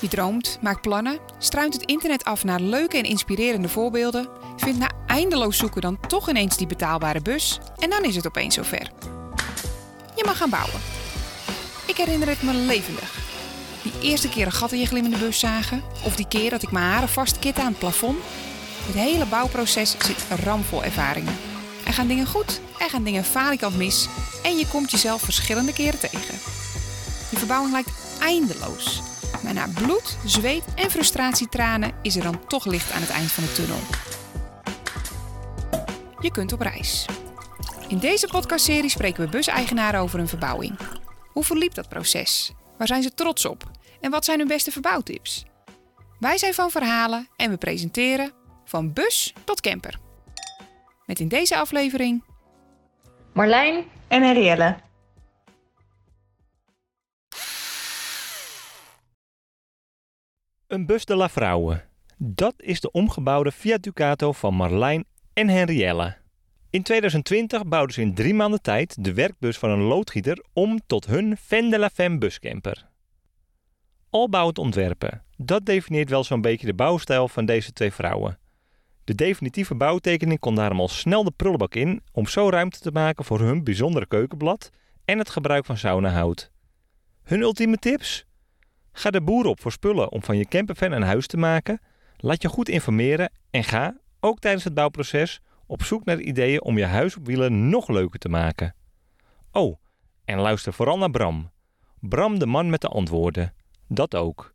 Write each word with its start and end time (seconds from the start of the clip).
Je 0.00 0.08
droomt, 0.08 0.58
maakt 0.60 0.80
plannen, 0.80 1.18
struint 1.38 1.74
het 1.74 1.82
internet 1.84 2.24
af 2.24 2.44
naar 2.44 2.60
leuke 2.60 2.96
en 2.96 3.04
inspirerende 3.04 3.68
voorbeelden, 3.68 4.28
vindt 4.56 4.78
na 4.78 4.90
eindeloos 5.06 5.56
zoeken 5.56 5.80
dan 5.80 5.98
toch 6.08 6.28
ineens 6.28 6.56
die 6.56 6.66
betaalbare 6.66 7.20
bus 7.20 7.58
en 7.78 7.90
dan 7.90 8.04
is 8.04 8.16
het 8.16 8.26
opeens 8.26 8.54
zover. 8.54 8.90
Je 10.16 10.24
mag 10.24 10.36
gaan 10.36 10.50
bouwen. 10.50 10.80
Ik 11.86 11.96
herinner 11.96 12.28
het 12.28 12.42
me 12.42 12.54
levendig. 12.54 13.18
Die 13.82 13.92
eerste 14.00 14.28
keer 14.28 14.46
een 14.46 14.52
gat 14.52 14.72
in 14.72 14.78
je 14.78 14.86
glimmende 14.86 15.18
bus 15.18 15.38
zagen, 15.38 15.82
of 16.04 16.16
die 16.16 16.28
keer 16.28 16.50
dat 16.50 16.62
ik 16.62 16.70
mijn 16.70 16.84
haren 16.84 17.08
vastkit 17.08 17.58
aan 17.58 17.66
het 17.66 17.78
plafond. 17.78 18.18
Het 18.86 18.94
hele 18.94 19.26
bouwproces 19.26 19.90
zit 19.90 20.40
ramvol 20.44 20.84
ervaringen. 20.84 21.36
Er 21.86 21.92
gaan 21.92 22.06
dingen 22.06 22.26
goed, 22.26 22.60
er 22.78 22.90
gaan 22.90 23.04
dingen 23.04 23.24
falikant 23.24 23.76
mis 23.76 24.08
en 24.42 24.56
je 24.56 24.66
komt 24.66 24.90
jezelf 24.90 25.22
verschillende 25.22 25.72
keren 25.72 25.98
tegen. 25.98 26.34
Je 27.30 27.36
verbouwing 27.36 27.72
lijkt 27.72 27.90
eindeloos. 28.20 29.02
Maar 29.46 29.54
na 29.54 29.68
bloed, 29.74 30.16
zweet 30.24 30.64
en 30.74 30.90
frustratietranen 30.90 31.92
is 32.02 32.16
er 32.16 32.22
dan 32.22 32.46
toch 32.46 32.64
licht 32.64 32.92
aan 32.92 33.00
het 33.00 33.10
eind 33.10 33.32
van 33.32 33.44
de 33.44 33.52
tunnel. 33.52 33.78
Je 36.20 36.30
kunt 36.30 36.52
op 36.52 36.60
reis. 36.60 37.06
In 37.88 37.98
deze 37.98 38.26
podcastserie 38.26 38.90
spreken 38.90 39.24
we 39.24 39.30
buseigenaren 39.30 40.00
over 40.00 40.18
hun 40.18 40.28
verbouwing. 40.28 40.78
Hoe 41.32 41.44
verliep 41.44 41.74
dat 41.74 41.88
proces? 41.88 42.52
Waar 42.78 42.86
zijn 42.86 43.02
ze 43.02 43.14
trots 43.14 43.44
op? 43.44 43.70
En 44.00 44.10
wat 44.10 44.24
zijn 44.24 44.38
hun 44.38 44.48
beste 44.48 44.70
verbouwtips? 44.70 45.44
Wij 46.18 46.38
zijn 46.38 46.54
van 46.54 46.70
verhalen 46.70 47.28
en 47.36 47.50
we 47.50 47.56
presenteren 47.56 48.32
van 48.64 48.92
bus 48.92 49.32
tot 49.44 49.60
camper. 49.60 49.98
Met 51.04 51.20
in 51.20 51.28
deze 51.28 51.56
aflevering 51.56 52.24
Marlijn, 53.32 53.84
En 54.08 54.22
Henrielle. 54.22 54.85
Een 60.66 60.86
bus 60.86 61.04
de 61.04 61.16
la 61.16 61.28
Vrouwe. 61.28 61.84
Dat 62.16 62.54
is 62.56 62.80
de 62.80 62.90
omgebouwde 62.90 63.52
Fiat 63.52 63.82
Ducato 63.82 64.32
van 64.32 64.54
Marlijn 64.54 65.04
en 65.32 65.48
Henrielle. 65.48 66.16
In 66.70 66.82
2020 66.82 67.66
bouwden 67.66 67.94
ze 67.94 68.00
in 68.00 68.14
drie 68.14 68.34
maanden 68.34 68.62
tijd 68.62 69.04
de 69.04 69.14
werkbus 69.14 69.58
van 69.58 69.70
een 69.70 69.82
loodgieter 69.82 70.44
om 70.52 70.80
tot 70.86 71.06
hun 71.06 71.36
Fen 71.36 71.70
de 71.70 71.78
la 71.78 71.88
Femme 71.88 72.18
buscamper. 72.18 72.88
Al 74.10 74.28
bouwend 74.28 74.58
ontwerpen, 74.58 75.24
dat 75.36 75.66
definieert 75.66 76.10
wel 76.10 76.24
zo'n 76.24 76.40
beetje 76.40 76.66
de 76.66 76.74
bouwstijl 76.74 77.28
van 77.28 77.46
deze 77.46 77.72
twee 77.72 77.92
vrouwen. 77.92 78.38
De 79.04 79.14
definitieve 79.14 79.74
bouwtekening 79.74 80.38
kon 80.38 80.54
daarom 80.54 80.80
al 80.80 80.88
snel 80.88 81.24
de 81.24 81.32
prullenbak 81.36 81.74
in 81.74 82.02
om 82.12 82.26
zo 82.26 82.48
ruimte 82.48 82.78
te 82.78 82.90
maken 82.90 83.24
voor 83.24 83.40
hun 83.40 83.64
bijzondere 83.64 84.06
keukenblad 84.06 84.70
en 85.04 85.18
het 85.18 85.30
gebruik 85.30 85.64
van 85.64 85.76
saunahout. 85.76 86.50
Hun 87.22 87.40
ultieme 87.40 87.76
tips? 87.76 88.25
Ga 88.98 89.10
de 89.10 89.20
boer 89.20 89.46
op 89.46 89.60
voor 89.60 89.72
spullen 89.72 90.12
om 90.12 90.22
van 90.22 90.36
je 90.36 90.48
campervan 90.48 90.92
een 90.92 91.02
huis 91.02 91.26
te 91.26 91.36
maken. 91.36 91.80
Laat 92.16 92.42
je 92.42 92.48
goed 92.48 92.68
informeren 92.68 93.32
en 93.50 93.64
ga, 93.64 93.96
ook 94.20 94.38
tijdens 94.38 94.64
het 94.64 94.74
bouwproces, 94.74 95.40
op 95.66 95.82
zoek 95.82 96.04
naar 96.04 96.20
ideeën 96.20 96.62
om 96.62 96.78
je 96.78 96.84
huis 96.84 97.16
op 97.16 97.26
wielen 97.26 97.68
nog 97.68 97.88
leuker 97.88 98.18
te 98.18 98.28
maken. 98.28 98.74
Oh, 99.52 99.80
en 100.24 100.38
luister 100.38 100.72
vooral 100.72 100.98
naar 100.98 101.10
Bram. 101.10 101.50
Bram 102.00 102.38
de 102.38 102.46
man 102.46 102.70
met 102.70 102.80
de 102.80 102.88
antwoorden. 102.88 103.54
Dat 103.88 104.14
ook. 104.14 104.54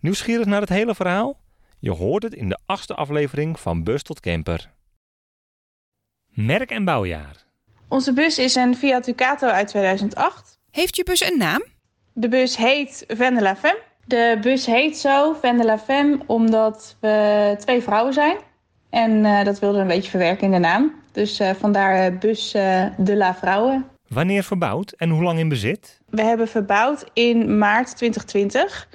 Nieuwsgierig 0.00 0.46
naar 0.46 0.60
het 0.60 0.68
hele 0.68 0.94
verhaal? 0.94 1.40
Je 1.78 1.90
hoort 1.90 2.22
het 2.22 2.34
in 2.34 2.48
de 2.48 2.58
achtste 2.66 2.94
aflevering 2.94 3.60
van 3.60 3.84
Bus 3.84 4.02
tot 4.02 4.20
Camper. 4.20 4.72
Merk 6.28 6.70
en 6.70 6.84
bouwjaar. 6.84 7.44
Onze 7.88 8.12
bus 8.12 8.38
is 8.38 8.54
een 8.54 8.76
Fiat 8.76 9.04
Ducato 9.04 9.46
uit 9.46 9.68
2008. 9.68 10.58
Heeft 10.70 10.96
je 10.96 11.04
bus 11.04 11.20
een 11.20 11.38
naam? 11.38 11.71
De 12.12 12.28
bus 12.28 12.56
heet 12.56 13.04
Van 13.08 13.34
de 13.34 13.42
la 13.42 13.56
Femme. 13.56 13.80
De 14.04 14.38
bus 14.40 14.66
heet 14.66 14.98
zo, 14.98 15.36
Van 15.40 15.58
de 15.58 15.64
la 15.64 15.78
Femme, 15.78 16.18
omdat 16.26 16.96
we 17.00 17.56
twee 17.58 17.82
vrouwen 17.82 18.12
zijn. 18.12 18.36
En 18.90 19.24
eh, 19.24 19.44
dat 19.44 19.58
wilden 19.58 19.78
we 19.78 19.90
een 19.90 19.96
beetje 19.96 20.10
verwerken 20.10 20.46
in 20.46 20.52
de 20.52 20.58
naam. 20.58 21.02
Dus 21.12 21.40
eh, 21.40 21.50
vandaar 21.58 21.94
eh, 21.94 22.18
bus 22.18 22.54
eh, 22.54 22.86
de 22.98 23.16
la 23.16 23.34
Vrouwen. 23.34 23.86
Wanneer 24.08 24.42
verbouwd 24.42 24.92
en 24.92 25.10
hoe 25.10 25.22
lang 25.22 25.38
in 25.38 25.48
bezit? 25.48 26.00
We 26.10 26.22
hebben 26.22 26.48
verbouwd 26.48 27.04
in 27.12 27.58
maart 27.58 27.96
2020. 27.96 28.88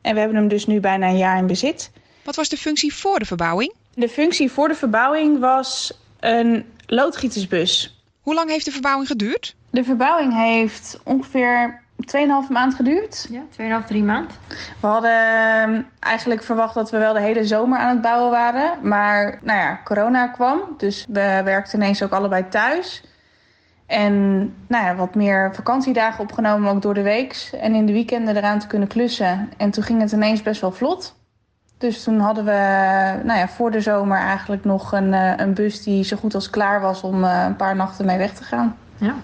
En 0.00 0.14
we 0.14 0.20
hebben 0.20 0.38
hem 0.38 0.48
dus 0.48 0.66
nu 0.66 0.80
bijna 0.80 1.08
een 1.08 1.16
jaar 1.16 1.38
in 1.38 1.46
bezit. 1.46 1.90
Wat 2.24 2.36
was 2.36 2.48
de 2.48 2.56
functie 2.56 2.94
voor 2.94 3.18
de 3.18 3.24
verbouwing? 3.24 3.74
De 3.94 4.08
functie 4.08 4.50
voor 4.50 4.68
de 4.68 4.74
verbouwing 4.74 5.38
was 5.38 6.00
een 6.20 6.64
loodgietersbus. 6.86 8.02
Hoe 8.20 8.34
lang 8.34 8.50
heeft 8.50 8.64
de 8.64 8.70
verbouwing 8.70 9.08
geduurd? 9.08 9.54
De 9.70 9.84
verbouwing 9.84 10.34
heeft 10.34 11.00
ongeveer 11.04 11.82
2,5 12.06 12.50
maand 12.50 12.74
geduurd. 12.74 13.28
ja, 13.30 13.42
2,5, 13.80 13.86
3 13.86 14.02
maand. 14.02 14.38
We 14.80 14.86
hadden 14.86 15.10
ehm, 15.10 15.82
eigenlijk 16.00 16.42
verwacht 16.42 16.74
dat 16.74 16.90
we 16.90 16.98
wel 16.98 17.12
de 17.12 17.20
hele 17.20 17.44
zomer 17.44 17.78
aan 17.78 17.88
het 17.88 18.00
bouwen 18.00 18.30
waren. 18.30 18.88
Maar 18.88 19.38
nou 19.42 19.58
ja, 19.58 19.80
corona 19.84 20.26
kwam. 20.26 20.60
Dus 20.76 21.06
we 21.08 21.40
werkten 21.44 21.78
ineens 21.78 22.02
ook 22.02 22.12
allebei 22.12 22.48
thuis. 22.48 23.02
En 23.86 24.38
nou 24.66 24.84
ja, 24.84 24.94
wat 24.94 25.14
meer 25.14 25.54
vakantiedagen 25.54 26.22
opgenomen, 26.24 26.70
ook 26.70 26.82
door 26.82 26.94
de 26.94 27.02
week. 27.02 27.50
En 27.60 27.74
in 27.74 27.86
de 27.86 27.92
weekenden 27.92 28.36
eraan 28.36 28.58
te 28.58 28.66
kunnen 28.66 28.88
klussen. 28.88 29.50
En 29.56 29.70
toen 29.70 29.82
ging 29.82 30.00
het 30.00 30.12
ineens 30.12 30.42
best 30.42 30.60
wel 30.60 30.72
vlot. 30.72 31.16
Dus 31.78 32.02
toen 32.02 32.18
hadden 32.18 32.44
we 32.44 32.50
nou 33.24 33.38
ja, 33.38 33.48
voor 33.48 33.70
de 33.70 33.80
zomer 33.80 34.18
eigenlijk 34.18 34.64
nog 34.64 34.92
een, 34.92 35.14
eh, 35.14 35.32
een 35.36 35.54
bus 35.54 35.82
die 35.82 36.04
zo 36.04 36.16
goed 36.16 36.34
als 36.34 36.50
klaar 36.50 36.80
was 36.80 37.02
om 37.02 37.24
eh, 37.24 37.44
een 37.46 37.56
paar 37.56 37.76
nachten 37.76 38.06
mee 38.06 38.18
weg 38.18 38.32
te 38.32 38.44
gaan. 38.44 38.76
Ja. 38.96 39.14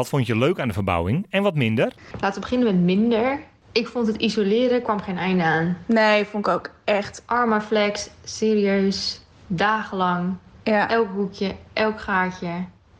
Wat 0.00 0.08
vond 0.08 0.26
je 0.26 0.36
leuk 0.36 0.60
aan 0.60 0.68
de 0.68 0.74
verbouwing 0.74 1.26
en 1.30 1.42
wat 1.42 1.54
minder? 1.54 1.92
Laten 2.20 2.34
we 2.34 2.40
beginnen 2.40 2.66
met 2.66 2.84
minder. 2.84 3.38
Ik 3.72 3.88
vond 3.88 4.06
het 4.06 4.16
isoleren 4.16 4.82
kwam 4.82 5.00
geen 5.00 5.18
einde 5.18 5.42
aan. 5.44 5.76
Nee, 5.86 6.24
vond 6.24 6.46
ik 6.46 6.52
ook 6.52 6.70
echt. 6.84 7.22
Armaflex, 7.26 8.10
serieus, 8.24 9.20
dagenlang. 9.46 10.36
Ja. 10.62 10.88
Elk 10.88 11.08
hoekje, 11.14 11.54
elk 11.72 12.00
gaatje. 12.00 12.46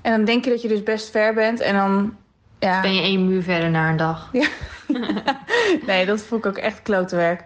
En 0.00 0.12
dan 0.16 0.24
denk 0.24 0.44
je 0.44 0.50
dat 0.50 0.62
je 0.62 0.68
dus 0.68 0.82
best 0.82 1.10
ver 1.10 1.34
bent. 1.34 1.60
En 1.60 1.74
dan. 1.74 2.16
Ja. 2.58 2.80
Ben 2.80 2.94
je 2.94 3.02
één 3.02 3.26
muur 3.26 3.42
verder 3.42 3.70
na 3.70 3.90
een 3.90 3.96
dag. 3.96 4.30
Nee, 5.86 6.06
dat 6.06 6.20
vond 6.22 6.44
ik 6.44 6.50
ook 6.50 6.58
echt 6.58 6.82
klote 6.82 7.16
werk. 7.16 7.44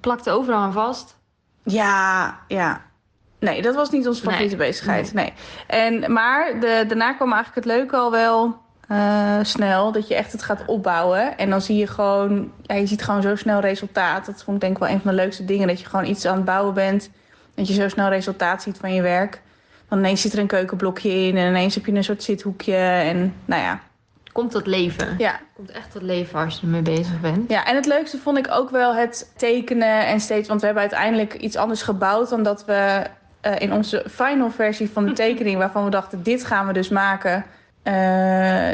Plakte 0.00 0.30
overal 0.30 0.60
aan 0.60 0.72
vast. 0.72 1.18
Ja, 1.64 2.38
ja. 2.48 2.82
Nee, 3.38 3.62
dat 3.62 3.74
was 3.74 3.90
niet 3.90 4.06
onze 4.06 4.22
favoriete 4.22 4.56
Nee, 4.56 4.66
bezigheid. 4.66 5.12
Nee. 5.12 5.32
En, 5.66 6.12
maar 6.12 6.60
de, 6.60 6.84
daarna 6.88 7.12
kwam 7.12 7.32
eigenlijk 7.32 7.66
het 7.66 7.76
leuke 7.76 7.96
al 7.96 8.10
wel 8.10 8.68
eh, 8.90 9.38
snel. 9.42 9.92
Dat 9.92 10.08
je 10.08 10.14
echt 10.14 10.32
het 10.32 10.42
gaat 10.42 10.64
opbouwen. 10.66 11.38
En 11.38 11.50
dan 11.50 11.60
zie 11.60 11.76
je 11.76 11.86
gewoon... 11.86 12.52
Ja, 12.62 12.74
je 12.74 12.86
ziet 12.86 13.02
gewoon 13.02 13.22
zo 13.22 13.36
snel 13.36 13.60
resultaat. 13.60 14.26
Dat 14.26 14.42
vond 14.42 14.56
ik 14.56 14.62
denk 14.62 14.72
ik 14.72 14.82
wel 14.82 14.88
een 14.88 15.00
van 15.00 15.10
de 15.10 15.16
leukste 15.16 15.44
dingen. 15.44 15.66
Dat 15.66 15.80
je 15.80 15.86
gewoon 15.86 16.06
iets 16.06 16.26
aan 16.26 16.36
het 16.36 16.44
bouwen 16.44 16.74
bent. 16.74 17.10
Dat 17.54 17.68
je 17.68 17.74
zo 17.74 17.88
snel 17.88 18.08
resultaat 18.08 18.62
ziet 18.62 18.78
van 18.78 18.94
je 18.94 19.02
werk. 19.02 19.40
Dan 19.88 19.98
ineens 19.98 20.20
zit 20.20 20.32
er 20.32 20.38
een 20.38 20.46
keukenblokje 20.46 21.10
in. 21.10 21.36
En 21.36 21.48
ineens 21.48 21.74
heb 21.74 21.86
je 21.86 21.92
een 21.92 22.04
soort 22.04 22.22
zithoekje. 22.22 22.76
En 22.76 23.34
nou 23.44 23.62
ja. 23.62 23.80
Komt 24.32 24.50
tot 24.50 24.66
leven. 24.66 25.14
Ja, 25.18 25.40
Komt 25.54 25.70
echt 25.70 25.92
tot 25.92 26.02
leven 26.02 26.38
als 26.38 26.54
je 26.54 26.62
ermee 26.62 26.82
bezig 26.82 27.20
bent. 27.20 27.50
Ja, 27.50 27.66
en 27.66 27.74
het 27.74 27.86
leukste 27.86 28.18
vond 28.18 28.38
ik 28.38 28.46
ook 28.50 28.70
wel 28.70 28.94
het 28.94 29.32
tekenen 29.36 30.06
en 30.06 30.20
steeds... 30.20 30.48
Want 30.48 30.60
we 30.60 30.66
hebben 30.66 30.84
uiteindelijk 30.84 31.34
iets 31.34 31.56
anders 31.56 31.82
gebouwd 31.82 32.28
dan 32.28 32.42
dat 32.42 32.64
we 32.64 33.06
eh, 33.40 33.60
in 33.60 33.72
onze 33.72 34.04
final 34.08 34.50
versie 34.50 34.90
van 34.90 35.06
de 35.06 35.12
tekening... 35.24 35.58
waarvan 35.58 35.84
we 35.84 35.90
dachten, 35.90 36.22
dit 36.22 36.44
gaan 36.44 36.66
we 36.66 36.72
dus 36.72 36.88
maken... 36.88 37.44
eh, 37.82 37.92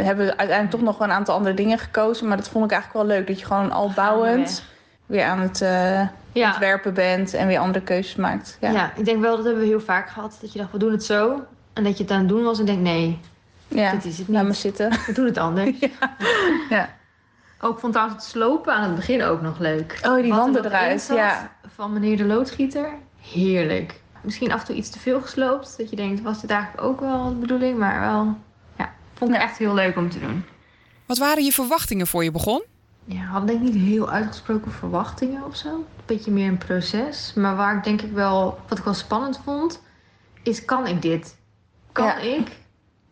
hebben 0.04 0.24
we 0.26 0.36
uiteindelijk 0.36 0.70
toch 0.70 0.80
nog 0.80 1.00
een 1.00 1.10
aantal 1.12 1.34
andere 1.36 1.54
dingen 1.54 1.78
gekozen. 1.78 2.28
Maar 2.28 2.36
dat 2.36 2.48
vond 2.48 2.64
ik 2.64 2.70
eigenlijk 2.70 3.06
wel 3.06 3.16
leuk. 3.16 3.26
Dat 3.26 3.40
je 3.40 3.46
gewoon 3.46 3.70
al 3.72 3.92
bouwend 3.94 4.64
weer 5.06 5.24
aan 5.24 5.40
het 5.40 5.60
eh, 5.60 6.08
Ja. 6.32 6.48
ontwerpen 6.48 6.94
bent... 6.94 7.34
en 7.34 7.46
weer 7.46 7.58
andere 7.58 7.84
keuzes 7.84 8.16
maakt. 8.16 8.56
Ja, 8.60 8.70
Ja. 8.70 8.92
ik 8.96 9.04
denk 9.04 9.20
wel 9.20 9.36
dat 9.36 9.44
hebben 9.44 9.62
we 9.62 9.68
heel 9.68 9.80
vaak 9.80 10.08
gehad. 10.10 10.38
Dat 10.40 10.52
je 10.52 10.58
dacht, 10.58 10.72
we 10.72 10.78
doen 10.78 10.92
het 10.92 11.04
zo. 11.04 11.44
En 11.72 11.84
dat 11.84 11.96
je 11.96 12.02
het 12.02 12.12
aan 12.12 12.18
het 12.18 12.28
doen 12.28 12.42
was 12.42 12.58
en 12.58 12.64
denkt, 12.64 12.82
nee, 12.82 13.20
ja. 13.68 13.90
dit 13.90 14.04
is 14.04 14.18
het 14.18 14.28
laat 14.28 14.42
me 14.42 14.48
niet. 14.48 14.56
zitten. 14.56 14.90
We 15.06 15.12
doen 15.12 15.24
het 15.26 15.38
anders. 15.38 15.70
Ja. 16.68 16.88
Ook 17.60 17.78
vond 17.78 17.92
trouwens 17.92 18.22
het 18.22 18.32
slopen 18.32 18.74
aan 18.74 18.82
het 18.82 18.94
begin 18.94 19.22
ook 19.22 19.42
nog 19.42 19.58
leuk. 19.58 19.98
Oh, 20.02 20.14
die 20.14 20.22
Wat 20.22 20.22
er 20.22 20.28
wanden 20.52 20.64
eruit, 20.64 21.00
zat 21.00 21.16
ja. 21.16 21.50
Van 21.74 21.92
meneer 21.92 22.16
de 22.16 22.24
loodgieter. 22.24 22.88
Heerlijk. 23.20 24.00
Misschien 24.20 24.52
af 24.52 24.60
en 24.60 24.66
toe 24.66 24.74
iets 24.76 24.90
te 24.90 24.98
veel 24.98 25.20
gesloopt. 25.20 25.74
Dat 25.78 25.90
je 25.90 25.96
denkt, 25.96 26.22
was 26.22 26.40
dit 26.40 26.50
eigenlijk 26.50 26.82
ook 26.82 27.00
wel 27.00 27.28
de 27.28 27.34
bedoeling? 27.34 27.78
Maar 27.78 28.00
wel, 28.00 28.36
vond 29.18 29.30
ik 29.30 29.36
Ja. 29.36 29.42
echt 29.42 29.58
heel 29.58 29.74
leuk 29.74 29.96
om 29.96 30.10
te 30.10 30.20
doen. 30.20 30.44
Wat 31.06 31.18
waren 31.18 31.44
je 31.44 31.52
verwachtingen 31.52 32.06
voor 32.06 32.24
je 32.24 32.30
begon? 32.30 32.62
Ja, 33.04 33.20
had 33.24 33.46
denk 33.46 33.62
ik 33.62 33.72
niet 33.72 33.82
heel 33.84 34.10
uitgesproken 34.10 34.72
verwachtingen 34.72 35.44
of 35.44 35.56
zo. 35.56 35.68
Een 35.68 35.84
beetje 36.06 36.30
meer 36.30 36.48
een 36.48 36.58
proces. 36.58 37.32
Maar 37.34 37.56
waar 37.56 37.76
ik 37.76 37.84
denk 37.84 38.02
ik 38.02 38.12
wel, 38.12 38.58
wat 38.68 38.78
ik 38.78 38.84
wel 38.84 38.94
spannend 38.94 39.40
vond, 39.44 39.82
is 40.42 40.64
kan 40.64 40.86
ik 40.86 41.02
dit? 41.02 41.36
Kan 41.92 42.04
Ja. 42.06 42.16
ik 42.18 42.48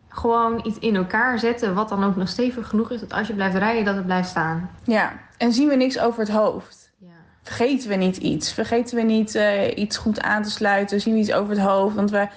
gewoon 0.08 0.60
iets 0.66 0.78
in 0.78 0.96
elkaar 0.96 1.38
zetten 1.38 1.74
wat 1.74 1.88
dan 1.88 2.04
ook 2.04 2.16
nog 2.16 2.28
stevig 2.28 2.68
genoeg 2.68 2.90
is 2.90 3.00
dat 3.00 3.12
als 3.12 3.26
je 3.26 3.34
blijft 3.34 3.56
rijden 3.56 3.84
dat 3.84 3.94
het 3.96 4.04
blijft 4.04 4.28
staan? 4.28 4.70
ja, 4.84 5.12
en 5.38 5.52
zien 5.52 5.68
we 5.68 5.74
niks 5.74 5.98
over 5.98 6.20
het 6.20 6.28
hoofd. 6.30 6.92
Ja. 6.98 7.06
vergeten 7.42 7.88
we 7.88 7.94
niet 7.94 8.16
iets? 8.16 8.52
Vergeten 8.52 8.96
we 8.96 9.02
niet 9.02 9.34
eh, 9.34 9.76
iets 9.76 9.96
goed 9.96 10.20
aan 10.22 10.42
te 10.42 10.50
sluiten? 10.50 11.00
Zien 11.00 11.14
we 11.14 11.20
iets 11.20 11.32
over 11.32 11.50
het 11.50 11.60
hoofd? 11.64 11.94
Want 11.94 12.10
we, 12.10 12.28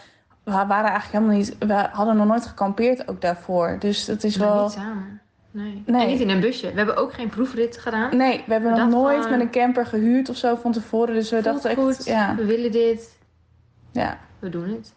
we 0.51 0.65
waren 0.67 0.89
eigenlijk 0.91 1.11
helemaal 1.11 1.35
niet... 1.35 1.55
We 1.59 1.73
hadden 1.91 2.15
nog 2.17 2.27
nooit 2.27 2.45
gekampeerd 2.45 3.07
ook 3.07 3.21
daarvoor. 3.21 3.75
Dus 3.79 4.05
dat 4.05 4.23
is 4.23 4.37
Maar 4.37 4.47
wel... 4.47 4.63
niet 4.63 4.71
samen. 4.71 5.21
Nee. 5.51 5.83
Nee. 5.85 6.01
En 6.01 6.07
niet 6.07 6.19
in 6.19 6.29
een 6.29 6.39
busje. 6.39 6.69
We 6.71 6.77
hebben 6.77 6.95
ook 6.97 7.13
geen 7.13 7.29
proefrit 7.29 7.77
gedaan. 7.77 8.17
Nee, 8.17 8.43
we 8.45 8.51
hebben 8.53 8.71
We 8.73 8.77
nog 8.79 8.89
nooit 8.89 9.29
met 9.29 9.39
een 9.39 9.51
camper 9.51 9.85
gehuurd 9.85 10.29
of 10.29 10.35
zo 10.35 10.55
van 10.55 10.71
tevoren. 10.71 11.13
Dus 11.13 11.29
we 11.29 11.41
Voelt 11.41 11.45
dachten 11.53 11.69
echt, 11.69 11.79
goed. 11.79 12.05
ja, 12.05 12.35
We 12.35 12.45
willen 12.45 12.71
dit. 12.71 13.17
ja, 13.91 14.17
We 14.39 14.49
doen 14.49 14.69
het. 14.69 14.93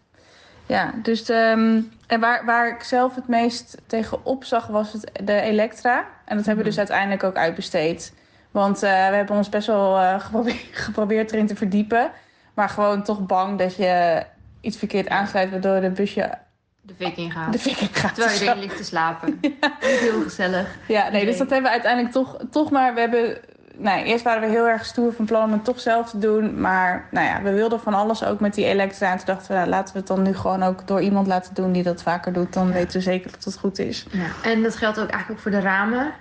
ja. 0.65 0.93
Dus 1.03 1.29
ehm, 1.29 1.81
en 2.07 2.19
waar, 2.19 2.45
waar 2.45 2.67
ik 2.67 2.83
zelf 2.83 3.15
het 3.15 3.27
meest 3.27 3.77
tegenop 3.87 4.43
zag 4.43 4.67
was 4.67 4.93
het, 4.93 5.11
de 5.23 5.41
Elektra. 5.41 6.05
En 6.25 6.35
dat 6.37 6.45
hebben 6.45 6.63
we 6.63 6.69
dus 6.69 6.79
Mhm. 6.79 6.89
uiteindelijk 6.89 7.23
ook 7.23 7.35
uitbesteed. 7.35 8.13
Want 8.51 8.83
eh, 8.83 8.89
we 9.09 9.15
hebben 9.15 9.35
ons 9.35 9.49
best 9.49 9.67
wel 9.67 9.97
eh, 9.97 10.19
geprobeerd, 10.25 10.65
geprobeerd 10.71 11.31
erin 11.31 11.47
te 11.47 11.55
verdiepen. 11.55 12.11
Maar 12.53 12.69
gewoon 12.69 13.03
toch 13.03 13.25
bang 13.25 13.57
dat 13.57 13.75
je 13.75 14.23
iets 14.61 14.77
verkeerd 14.77 15.09
aansluit... 15.09 15.49
waardoor 15.49 15.81
de 15.81 15.89
busje 15.89 16.37
De 16.81 16.93
fik 16.97 17.17
ingaan. 17.17 17.51
de 17.51 17.59
fik 17.59 17.77
in 17.77 17.87
gaat. 17.91 18.15
Terwijl 18.15 18.39
je 18.39 18.45
erin 18.45 18.59
ligt 18.59 18.77
te 18.77 18.83
slapen. 18.83 19.37
Niet 19.41 19.59
heel 19.81 20.21
gezellig. 20.21 20.77
Ja, 20.87 21.09
nee, 21.09 21.25
dus 21.25 21.37
dat 21.37 21.49
hebben 21.49 21.65
we 21.65 21.71
uiteindelijk 21.71 22.13
toch, 22.13 22.37
toch 22.51 22.71
maar. 22.71 22.93
We 22.93 22.99
hebben. 22.99 23.37
Nou, 23.77 24.03
eerst 24.03 24.23
waren 24.23 24.41
we 24.41 24.47
heel 24.47 24.67
erg 24.67 24.85
stoer 24.85 25.13
van 25.13 25.25
plan 25.25 25.43
om 25.43 25.51
het 25.51 25.63
toch 25.63 25.79
zelf 25.79 26.09
te 26.09 26.17
doen. 26.17 26.59
Maar 26.59 27.07
nou 27.11 27.25
ja, 27.25 27.41
we 27.41 27.51
wilden 27.51 27.79
van 27.79 27.93
alles 27.93 28.23
ook 28.23 28.39
met 28.39 28.53
die 28.53 28.65
elektra. 28.65 29.11
En 29.11 29.17
toen 29.17 29.25
dachten 29.25 29.47
we, 29.47 29.57
nou, 29.57 29.69
laten 29.69 29.93
we 29.93 29.99
het 29.99 30.07
dan 30.07 30.21
nu 30.21 30.33
gewoon 30.35 30.63
ook 30.63 30.87
door 30.87 31.01
iemand 31.01 31.27
laten 31.27 31.53
doen 31.53 31.71
die 31.71 31.83
dat 31.83 32.03
vaker 32.03 32.33
doet. 32.33 32.53
Dan 32.53 32.71
weten 32.71 32.97
we 32.97 33.01
zeker 33.01 33.31
dat 33.31 33.43
het 33.43 33.57
goed 33.57 33.79
is. 33.79 34.05
Ja. 34.11 34.49
En 34.49 34.61
dat 34.61 34.75
geldt 34.75 34.99
ook 34.99 35.09
eigenlijk 35.09 35.31
ook 35.31 35.39
voor 35.39 35.61
de 35.61 35.67
ramen. 35.67 36.13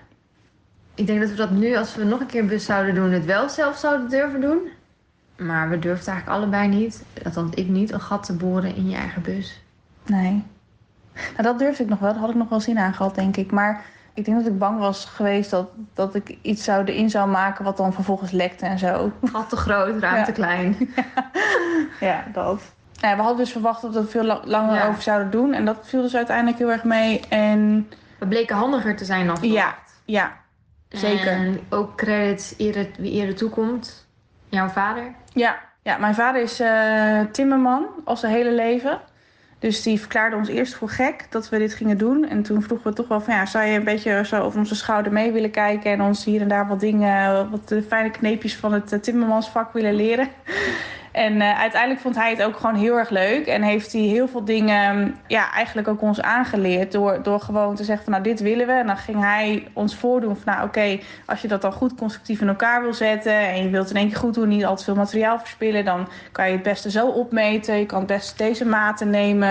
Ik 0.94 1.06
denk 1.06 1.20
dat 1.20 1.30
we 1.30 1.36
dat 1.36 1.50
nu, 1.50 1.76
als 1.76 1.94
we 1.94 2.04
nog 2.04 2.20
een 2.20 2.26
keer 2.26 2.40
een 2.40 2.46
bus 2.46 2.64
zouden 2.64 2.94
doen, 2.94 3.10
het 3.12 3.24
wel 3.24 3.48
zelf 3.48 3.76
zouden 3.76 4.08
durven 4.08 4.40
doen. 4.40 4.68
Maar 5.40 5.68
we 5.68 5.78
durfden 5.78 6.12
eigenlijk 6.12 6.38
allebei 6.42 6.68
niet, 6.68 7.04
althans 7.24 7.54
ik 7.54 7.68
niet, 7.68 7.92
een 7.92 8.00
gat 8.00 8.22
te 8.26 8.32
boren 8.36 8.74
in 8.76 8.88
je 8.90 8.96
eigen 8.96 9.22
bus. 9.22 9.62
Nee. 10.06 10.44
Nou, 11.14 11.42
dat 11.42 11.58
durfde 11.58 11.82
ik 11.82 11.88
nog 11.88 11.98
wel. 11.98 12.12
Dat 12.12 12.20
had 12.20 12.30
ik 12.30 12.36
nog 12.36 12.48
wel 12.48 12.60
zin 12.60 12.78
aan 12.78 12.94
gehad, 12.94 13.14
denk 13.14 13.36
ik. 13.36 13.50
Maar 13.50 13.84
ik 14.14 14.24
denk 14.24 14.36
dat 14.36 14.46
ik 14.46 14.58
bang 14.58 14.78
was 14.78 15.04
geweest 15.04 15.50
dat, 15.50 15.68
dat 15.94 16.14
ik 16.14 16.36
iets 16.42 16.64
zou, 16.64 16.84
erin 16.84 17.10
zou 17.10 17.28
maken 17.28 17.64
wat 17.64 17.76
dan 17.76 17.92
vervolgens 17.92 18.30
lekte 18.30 18.66
en 18.66 18.78
zo. 18.78 19.12
Gat 19.24 19.48
te 19.48 19.56
groot, 19.56 19.98
raam 20.00 20.16
Ja. 20.16 20.24
te 20.24 20.32
klein. 20.32 20.76
Ja, 22.00 22.24
dat. 22.32 22.62
Nou, 23.00 23.16
we 23.16 23.22
hadden 23.22 23.38
dus 23.38 23.52
verwacht 23.52 23.82
dat 23.82 23.92
we 23.92 23.98
er 24.00 24.06
veel 24.06 24.24
la- 24.24 24.40
langer 24.44 24.74
Ja. 24.74 24.88
over 24.88 25.02
zouden 25.02 25.30
doen. 25.30 25.52
En 25.52 25.64
dat 25.64 25.76
viel 25.82 26.02
dus 26.02 26.16
uiteindelijk 26.16 26.58
heel 26.58 26.70
erg 26.70 26.84
mee. 26.84 27.20
En 27.28 27.88
We 28.18 28.26
bleken 28.26 28.56
handiger 28.56 28.96
te 28.96 29.04
zijn 29.04 29.26
dan 29.26 29.36
Ja. 29.40 29.48
verwacht. 29.48 30.00
ja, 30.04 30.32
zeker. 30.88 31.26
En 31.32 31.60
ook 31.68 31.96
credits 31.96 32.54
wie 32.56 33.10
eerder 33.10 33.34
toekomt. 33.34 34.06
Jouw 34.48 34.68
vader. 34.68 35.12
Ja, 35.32 35.58
ja 35.82 35.96
mijn 35.96 36.14
vader 36.14 36.42
is 36.42 36.60
eh, 36.60 37.20
timmerman 37.32 37.86
al 38.04 38.16
zijn 38.16 38.32
hele 38.32 38.52
leven. 38.52 39.00
Dus 39.58 39.82
die 39.82 40.00
verklaarde 40.00 40.36
ons 40.36 40.48
eerst 40.48 40.74
voor 40.74 40.88
gek 40.88 41.26
dat 41.30 41.48
we 41.48 41.58
dit 41.58 41.74
gingen 41.74 41.98
doen. 41.98 42.28
En 42.28 42.42
toen 42.42 42.62
vroegen 42.62 42.90
we 42.90 42.96
toch 42.96 43.08
wel 43.08 43.20
van 43.20 43.34
ja, 43.34 43.46
zou 43.46 43.64
je 43.64 43.78
een 43.78 43.84
beetje 43.84 44.24
zo 44.24 44.40
over 44.40 44.58
onze 44.58 44.74
schouder 44.74 45.12
mee 45.12 45.32
willen 45.32 45.50
kijken 45.50 45.90
en 45.90 46.00
ons 46.00 46.24
hier 46.24 46.40
en 46.40 46.48
daar 46.48 46.68
wat 46.68 46.80
dingen, 46.80 47.50
wat 47.50 47.68
de 47.68 47.82
fijne 47.82 48.10
kneepjes 48.10 48.56
van 48.56 48.72
het 48.72 48.92
eh, 48.92 48.98
timmermansvak 48.98 49.72
willen 49.72 49.94
leren. 49.94 50.28
En 51.12 51.40
eh, 51.40 51.60
uiteindelijk 51.60 52.00
vond 52.00 52.14
hij 52.14 52.30
het 52.30 52.42
ook 52.42 52.56
gewoon 52.56 52.74
heel 52.74 52.98
erg 52.98 53.10
leuk. 53.10 53.46
En 53.46 53.62
heeft 53.62 53.92
hij 53.92 54.00
heel 54.00 54.28
veel 54.28 54.44
dingen 54.44 55.18
ja, 55.26 55.52
eigenlijk 55.52 55.88
ook 55.88 56.02
ons 56.02 56.20
aangeleerd. 56.20 56.92
Door, 56.92 57.22
door 57.22 57.40
gewoon 57.40 57.74
te 57.74 57.84
zeggen 57.84 58.04
van 58.04 58.12
nou 58.12 58.24
dit 58.24 58.40
willen 58.40 58.66
we. 58.66 58.72
En 58.72 58.86
dan 58.86 58.96
ging 58.96 59.20
hij 59.20 59.66
ons 59.72 59.96
voordoen 59.96 60.36
van 60.36 60.54
nou 60.54 60.66
oké, 60.66 60.98
als 61.26 61.42
je 61.42 61.48
dat 61.48 61.62
dan 61.62 61.72
goed 61.72 61.94
constructief 61.94 62.40
in 62.40 62.48
elkaar 62.48 62.82
wil 62.82 62.94
zetten. 62.94 63.38
En 63.38 63.62
je 63.62 63.70
wilt 63.70 63.90
in 63.90 63.96
één 63.96 64.08
keer 64.08 64.18
goed 64.18 64.34
doen, 64.34 64.48
niet 64.48 64.64
al 64.64 64.76
te 64.76 64.84
veel 64.84 64.94
materiaal 64.94 65.38
verspillen. 65.38 65.84
Dan 65.84 66.08
kan 66.32 66.46
je 66.46 66.52
het 66.52 66.62
beste 66.62 66.90
zo 66.90 67.08
opmeten. 67.08 67.78
Je 67.78 67.86
kan 67.86 67.98
het 67.98 68.06
best 68.06 68.38
deze 68.38 68.66
maten 68.66 69.10
nemen. 69.10 69.48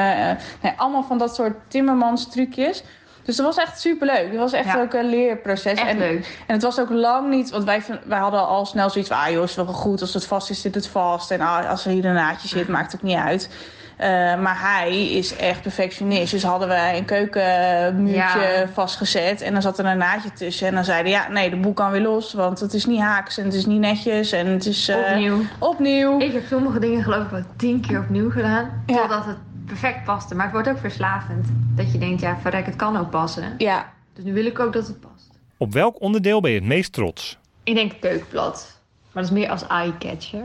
eh, 0.62 0.72
allemaal 0.76 1.04
van 1.04 1.18
dat 1.18 1.36
soort 1.36 1.56
timmermans 1.68 2.30
trucjes. 2.30 2.84
Dus 3.24 3.36
dat 3.36 3.46
was 3.46 3.58
echt 3.58 3.80
superleuk. 3.82 4.28
Het 4.30 4.38
was 4.38 4.54
echt 4.54 4.66
Ja. 4.66 4.82
ook 4.82 4.94
een 4.94 5.10
leerproces. 5.10 5.80
Echt 5.80 5.88
en, 5.88 5.98
leuk. 5.98 6.38
en 6.48 6.54
het 6.54 6.64
was 6.64 6.80
ook 6.80 6.90
lang 6.90 7.30
niet, 7.30 7.50
want 7.50 7.64
wij, 7.64 7.82
wij 8.06 8.20
hadden 8.20 8.48
al 8.48 8.66
snel 8.66 8.90
zoiets 8.90 9.10
van, 9.10 9.20
ah 9.20 9.30
joh, 9.30 9.44
is 9.44 9.56
wel 9.56 9.66
goed. 9.66 10.02
Als 10.02 10.14
het 10.14 10.26
vast 10.26 10.50
is, 10.50 10.62
zit 10.62 10.76
het 10.76 10.88
vast. 10.88 11.32
En 11.32 11.42
ah, 11.42 11.70
als 11.70 11.86
er 11.86 11.92
hier 11.92 12.06
een 12.06 12.14
naadje 12.14 12.48
zit, 12.48 12.68
maakt 12.68 12.92
het 12.92 13.02
ook 13.02 13.08
niet 13.08 13.18
uit. 13.18 13.50
Eh, 13.98 14.08
maar 14.40 14.58
hij 14.60 15.10
is 15.10 15.36
echt 15.36 15.62
perfectionist. 15.62 16.32
Dus 16.32 16.44
hadden 16.44 16.68
wij 16.68 16.98
een 16.98 17.06
keukenmuurtje 17.06 18.40
Ja. 18.40 18.68
vastgezet. 18.74 19.42
En 19.42 19.54
dan 19.54 19.62
zat 19.62 19.80
er 19.80 19.86
een 19.86 19.98
naadje 19.98 20.32
tussen. 20.34 20.68
En 20.68 20.74
dan 20.74 20.84
zeiden 20.84 21.12
ja, 21.12 21.28
nee, 21.30 21.50
de 21.50 21.56
boel 21.56 21.74
kan 21.74 21.92
weer 21.92 22.02
los. 22.02 22.34
Want 22.34 22.60
het 22.60 22.74
is 22.74 22.86
niet 22.86 23.00
haaks 23.00 23.38
en 23.38 23.44
het 23.46 23.54
is 23.54 23.66
niet 23.66 23.80
netjes. 23.80 24.32
En 24.32 24.48
het 24.48 24.66
is 24.66 24.88
eh, 24.88 24.98
Opnieuw. 25.12 25.42
opnieuw. 25.60 26.20
Ik 26.20 26.34
heb 26.34 26.44
sommige 26.50 26.80
dingen 26.80 27.04
geloof 27.04 27.24
ik 27.24 27.30
wel 27.30 27.44
tien 27.58 27.82
keer 27.88 28.00
opnieuw 28.00 28.30
gedaan. 28.32 28.84
Ja. 28.86 28.96
Totdat 29.02 29.26
het 29.26 29.38
perfect 29.70 30.04
paste. 30.04 30.36
Maar 30.36 30.46
het 30.46 30.54
wordt 30.54 30.70
ook 30.70 30.78
verslavend. 30.78 31.48
Dat 31.76 31.92
je 31.92 31.98
denkt, 31.98 32.22
ja, 32.22 32.38
verrek, 32.38 32.66
het 32.66 32.76
kan 32.76 32.98
ook 32.98 33.10
passen. 33.10 33.56
Ja, 33.58 33.92
Dus 34.14 34.24
nu 34.24 34.34
wil 34.34 34.46
ik 34.46 34.60
ook 34.60 34.74
dat 34.74 34.88
het 34.88 35.00
past. 35.00 35.30
Op 35.58 35.74
welk 35.74 36.02
onderdeel 36.02 36.42
ben 36.42 36.52
je 36.52 36.58
het 36.58 36.68
meest 36.68 36.94
trots? 36.94 37.38
Ik 37.64 37.76
denk 37.76 37.94
keukenblad. 38.00 38.80
Maar 39.12 39.24
dat 39.24 39.32
is 39.32 39.40
meer 39.40 39.50
als 39.50 39.68
eye-catcher. 39.68 40.44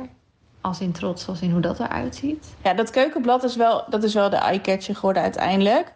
Als 0.61 0.81
in 0.81 0.93
trots, 0.93 1.29
als 1.29 1.41
in 1.41 1.51
hoe 1.51 1.61
dat 1.61 1.81
eruit 1.81 2.17
ziet. 2.17 2.55
Ja, 2.63 2.75
dat 2.75 2.91
keukenblad 2.91 3.45
is 3.45 3.57
wel, 3.57 3.85
dat 3.89 4.03
is 4.03 4.15
wel 4.15 4.31
de 4.31 4.37
eye-catcher 4.37 4.95
geworden 4.95 5.23
uiteindelijk. 5.23 5.93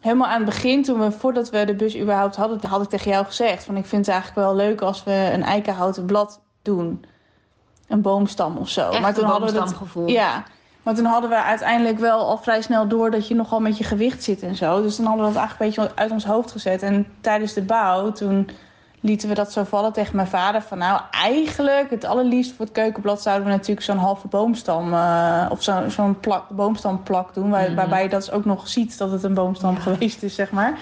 Helemaal 0.00 0.28
aan 0.28 0.36
het 0.36 0.44
begin, 0.44 0.82
toen 0.82 0.98
we, 1.00 1.12
voordat 1.12 1.50
we 1.50 1.64
de 1.64 1.74
bus 1.74 1.96
überhaupt 1.96 2.36
hadden, 2.36 2.68
had 2.68 2.82
ik 2.82 2.88
tegen 2.88 3.10
jou 3.10 3.24
gezegd: 3.24 3.64
van 3.64 3.76
ik 3.76 3.86
vind 3.86 4.06
het 4.06 4.14
eigenlijk 4.14 4.46
wel 4.46 4.56
leuk 4.56 4.80
als 4.80 5.04
we 5.04 5.30
een 5.32 5.42
eikenhouten 5.42 6.06
blad 6.06 6.40
doen. 6.62 7.04
Een 7.88 8.02
boomstam 8.02 8.56
of 8.56 8.68
zo. 8.68 8.90
Echt 8.90 9.00
maar 9.00 9.14
toen 9.14 9.24
een 9.24 9.30
hadden 9.30 9.48
we 9.48 9.54
dat, 9.54 9.64
boomstamgevoel. 9.64 10.08
Ja, 10.08 10.44
maar 10.82 10.94
toen 10.94 11.04
hadden 11.04 11.30
we 11.30 11.42
uiteindelijk 11.42 11.98
wel 11.98 12.18
al 12.26 12.36
vrij 12.38 12.62
snel 12.62 12.88
door 12.88 13.10
dat 13.10 13.28
je 13.28 13.34
nogal 13.34 13.60
met 13.60 13.78
je 13.78 13.84
gewicht 13.84 14.22
zit 14.22 14.42
en 14.42 14.54
zo. 14.56 14.82
Dus 14.82 14.96
dan 14.96 15.06
hadden 15.06 15.26
we 15.26 15.32
dat 15.32 15.40
eigenlijk 15.40 15.76
een 15.76 15.84
beetje 15.84 15.96
uit 16.02 16.10
ons 16.10 16.24
hoofd 16.24 16.50
gezet. 16.50 16.82
En 16.82 17.06
tijdens 17.20 17.52
de 17.52 17.62
bouw, 17.62 18.12
toen 18.12 18.48
lieten 19.00 19.28
we 19.28 19.34
dat 19.34 19.52
zo 19.52 19.64
vallen 19.64 19.92
tegen 19.92 20.16
mijn 20.16 20.28
vader. 20.28 20.62
Van 20.62 20.78
nou, 20.78 21.00
eigenlijk 21.10 21.90
het 21.90 22.04
allerliefst 22.04 22.52
voor 22.52 22.64
het 22.64 22.74
keukenblad 22.74 23.22
zouden 23.22 23.46
we 23.46 23.52
natuurlijk 23.52 23.86
zo'n 23.86 23.96
halve 23.96 24.28
boomstam... 24.28 24.92
eh, 24.94 25.46
of 25.50 25.62
zo- 25.62 25.88
zo'n 25.88 26.20
plak, 26.20 26.48
boomstamplak 26.48 27.34
doen. 27.34 27.50
Waar, 27.50 27.62
Mhm. 27.66 27.74
Waarbij 27.74 28.02
je 28.02 28.08
dat 28.08 28.30
ook 28.32 28.44
nog 28.44 28.68
ziet 28.68 28.98
dat 28.98 29.10
het 29.10 29.22
een 29.22 29.34
boomstam 29.34 29.74
Ja. 29.74 29.80
geweest 29.80 30.22
is, 30.22 30.34
zeg 30.34 30.50
maar. 30.50 30.78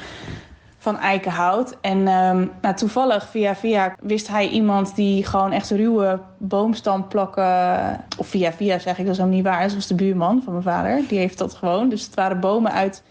Van 0.82 0.99
eikenhout. 0.99 1.77
En 1.81 2.03
nou, 2.03 2.75
toevallig, 2.75 3.29
via 3.29 3.56
via, 3.56 3.94
wist 4.00 4.29
hij 4.29 4.49
iemand 4.49 4.94
die 4.94 5.25
gewoon 5.25 5.53
echt 5.53 5.71
ruwe 5.71 6.21
boomstamplakken... 6.38 8.05
Of 8.19 8.27
via 8.27 8.53
via 8.53 8.79
zeg 8.79 8.99
ik, 8.99 9.05
dat 9.05 9.12
is 9.12 9.19
helemaal 9.19 9.38
niet 9.38 9.47
waar. 9.47 9.62
Dat 9.62 9.75
was 9.75 9.87
de 9.87 9.94
buurman 9.94 10.43
van 10.43 10.53
mijn 10.53 10.65
vader. 10.65 11.03
Die 11.09 11.19
heeft 11.19 11.38
dat 11.38 11.55
gewoon. 11.55 11.88
Dus 11.88 12.05
het 12.05 12.15
waren 12.15 12.41
bomen 12.41 12.73
uit 12.73 13.03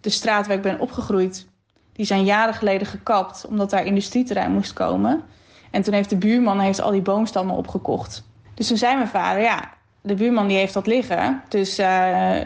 de 0.00 0.10
straat 0.10 0.46
waar 0.46 0.56
ik 0.56 0.62
ben 0.62 0.80
opgegroeid. 0.80 1.48
Die 1.92 2.06
zijn 2.06 2.24
jaren 2.24 2.54
geleden 2.54 2.86
gekapt, 2.86 3.46
omdat 3.48 3.70
daar 3.70 3.86
industrieterrein 3.86 4.52
moest 4.52 4.72
komen. 4.72 5.22
En 5.70 5.82
toen 5.82 5.94
heeft 5.94 6.10
de 6.10 6.16
buurman 6.16 6.60
heeft 6.60 6.80
al 6.80 6.90
die 6.90 7.02
boomstammen 7.02 7.56
opgekocht. 7.56 8.24
Dus 8.54 8.66
toen 8.68 8.76
zei 8.76 8.96
mijn 8.96 9.08
vader, 9.08 9.42
ja, 9.42 9.70
de 10.00 10.14
buurman 10.14 10.46
die 10.46 10.56
heeft 10.56 10.74
dat 10.74 10.86
liggen. 10.86 11.42
Dus, 11.48 11.78
eh, 11.78 12.36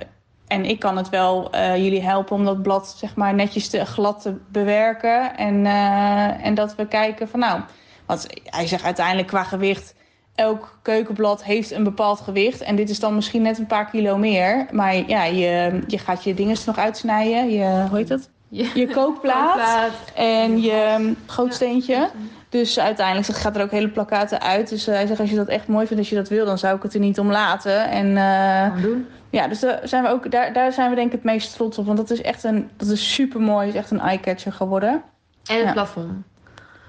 en 0.46 0.64
ik 0.64 0.78
kan 0.78 0.96
het 0.96 1.08
wel 1.08 1.50
eh, 1.50 1.76
jullie 1.76 2.02
helpen 2.02 2.36
om 2.36 2.44
dat 2.44 2.62
blad 2.62 2.94
zeg 2.98 3.14
maar 3.14 3.34
netjes 3.34 3.68
te 3.68 3.84
glad 3.84 4.22
te 4.22 4.34
bewerken. 4.48 5.36
En, 5.36 5.66
eh, 5.66 6.46
en 6.46 6.54
dat 6.54 6.74
we 6.74 6.86
kijken 6.86 7.28
van 7.28 7.40
nou, 7.40 7.60
want 8.06 8.26
hij 8.44 8.66
zegt 8.66 8.84
uiteindelijk 8.84 9.28
qua 9.28 9.42
gewicht... 9.42 9.94
Elk 10.34 10.78
keukenblad 10.82 11.44
heeft 11.44 11.70
een 11.70 11.84
bepaald 11.84 12.20
gewicht. 12.20 12.60
En 12.60 12.76
dit 12.76 12.90
is 12.90 13.00
dan 13.00 13.14
misschien 13.14 13.42
net 13.42 13.58
een 13.58 13.66
paar 13.66 13.90
kilo 13.90 14.16
meer. 14.16 14.66
Maar 14.70 14.94
ja, 15.08 15.24
je, 15.24 15.82
je 15.86 15.98
gaat 15.98 16.24
je 16.24 16.34
dingen 16.34 16.56
nog 16.66 16.78
uitsnijden. 16.78 17.50
Je, 17.50 17.86
hoe 17.88 17.98
heet 17.98 18.08
dat? 18.08 18.30
Je, 18.48 18.70
Je 18.74 18.86
kookplaat. 18.86 19.46
kookplaat. 19.54 19.92
En 20.14 20.60
je 20.60 21.12
gootsteentje. 21.26 22.10
Dus 22.56 22.78
uiteindelijk 22.78 23.38
gaat 23.38 23.56
er 23.56 23.62
ook 23.62 23.70
hele 23.70 23.88
plakkaten 23.88 24.40
uit. 24.40 24.68
Dus 24.68 24.86
eh, 24.86 24.94
hij 24.94 25.06
zegt, 25.06 25.20
als 25.20 25.30
je 25.30 25.36
dat 25.36 25.48
echt 25.48 25.68
mooi 25.68 25.86
vindt, 25.86 26.00
als 26.02 26.10
je 26.10 26.16
dat 26.16 26.28
wil, 26.28 26.44
dan 26.46 26.58
zou 26.58 26.76
ik 26.76 26.82
het 26.82 26.94
er 26.94 27.00
niet 27.00 27.18
om 27.18 27.30
laten. 27.30 27.88
En 27.90 28.16
eh, 28.16 28.82
doen. 28.82 29.06
ja, 29.30 29.48
dus 29.48 29.60
daar 29.60 29.80
zijn 29.88 30.02
we 30.02 30.08
ook, 30.08 30.30
daar, 30.30 30.52
daar 30.52 30.72
zijn 30.72 30.90
we 30.90 30.94
denk 30.96 31.06
ik 31.06 31.12
het 31.12 31.24
meest 31.24 31.54
trots 31.54 31.78
op. 31.78 31.86
Want 31.86 31.98
dat 31.98 32.10
is 32.10 32.20
echt 32.22 32.44
een, 32.44 32.70
dat 32.76 32.88
is 32.88 33.14
super 33.14 33.40
mooi. 33.40 33.68
is 33.68 33.74
echt 33.74 33.90
een 33.90 34.00
eye-catcher 34.00 34.52
geworden. 34.52 35.02
En 35.46 35.56
het 35.56 35.64
Ja. 35.66 35.72
plafond. 35.72 36.12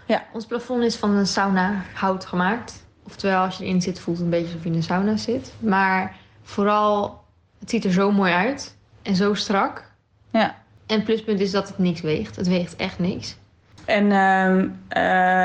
Ja. 0.05 0.24
Ons 0.33 0.45
plafond 0.45 0.83
is 0.83 0.95
van 0.95 1.12
een 1.12 1.27
sauna 1.27 1.71
hout 1.93 2.25
gemaakt. 2.25 2.86
Oftewel, 3.05 3.43
als 3.43 3.57
je 3.57 3.63
erin 3.63 3.81
zit, 3.81 4.00
voelt 4.00 4.17
het 4.17 4.25
een 4.25 4.31
beetje 4.31 4.45
alsof 4.47 4.63
je 4.63 4.69
in 4.69 4.75
een 4.75 4.83
sauna 4.83 5.17
zit. 5.17 5.53
Maar 5.59 6.15
vooral, 6.43 7.24
het 7.59 7.69
ziet 7.69 7.86
er 7.86 7.91
zo 7.91 8.12
mooi 8.12 8.33
uit. 8.33 8.75
En 9.01 9.15
zo 9.15 9.33
strak. 9.33 9.91
Ja. 10.31 10.55
En 10.86 11.03
pluspunt 11.03 11.39
is 11.39 11.51
dat 11.51 11.67
het 11.67 11.77
niks 11.77 12.01
weegt. 12.01 12.36
Het 12.36 12.47
weegt 12.47 12.75
echt 12.75 13.00
niks. 13.00 13.38
En 13.88 14.12
ehm, 14.12 14.67
eh, 14.88 15.01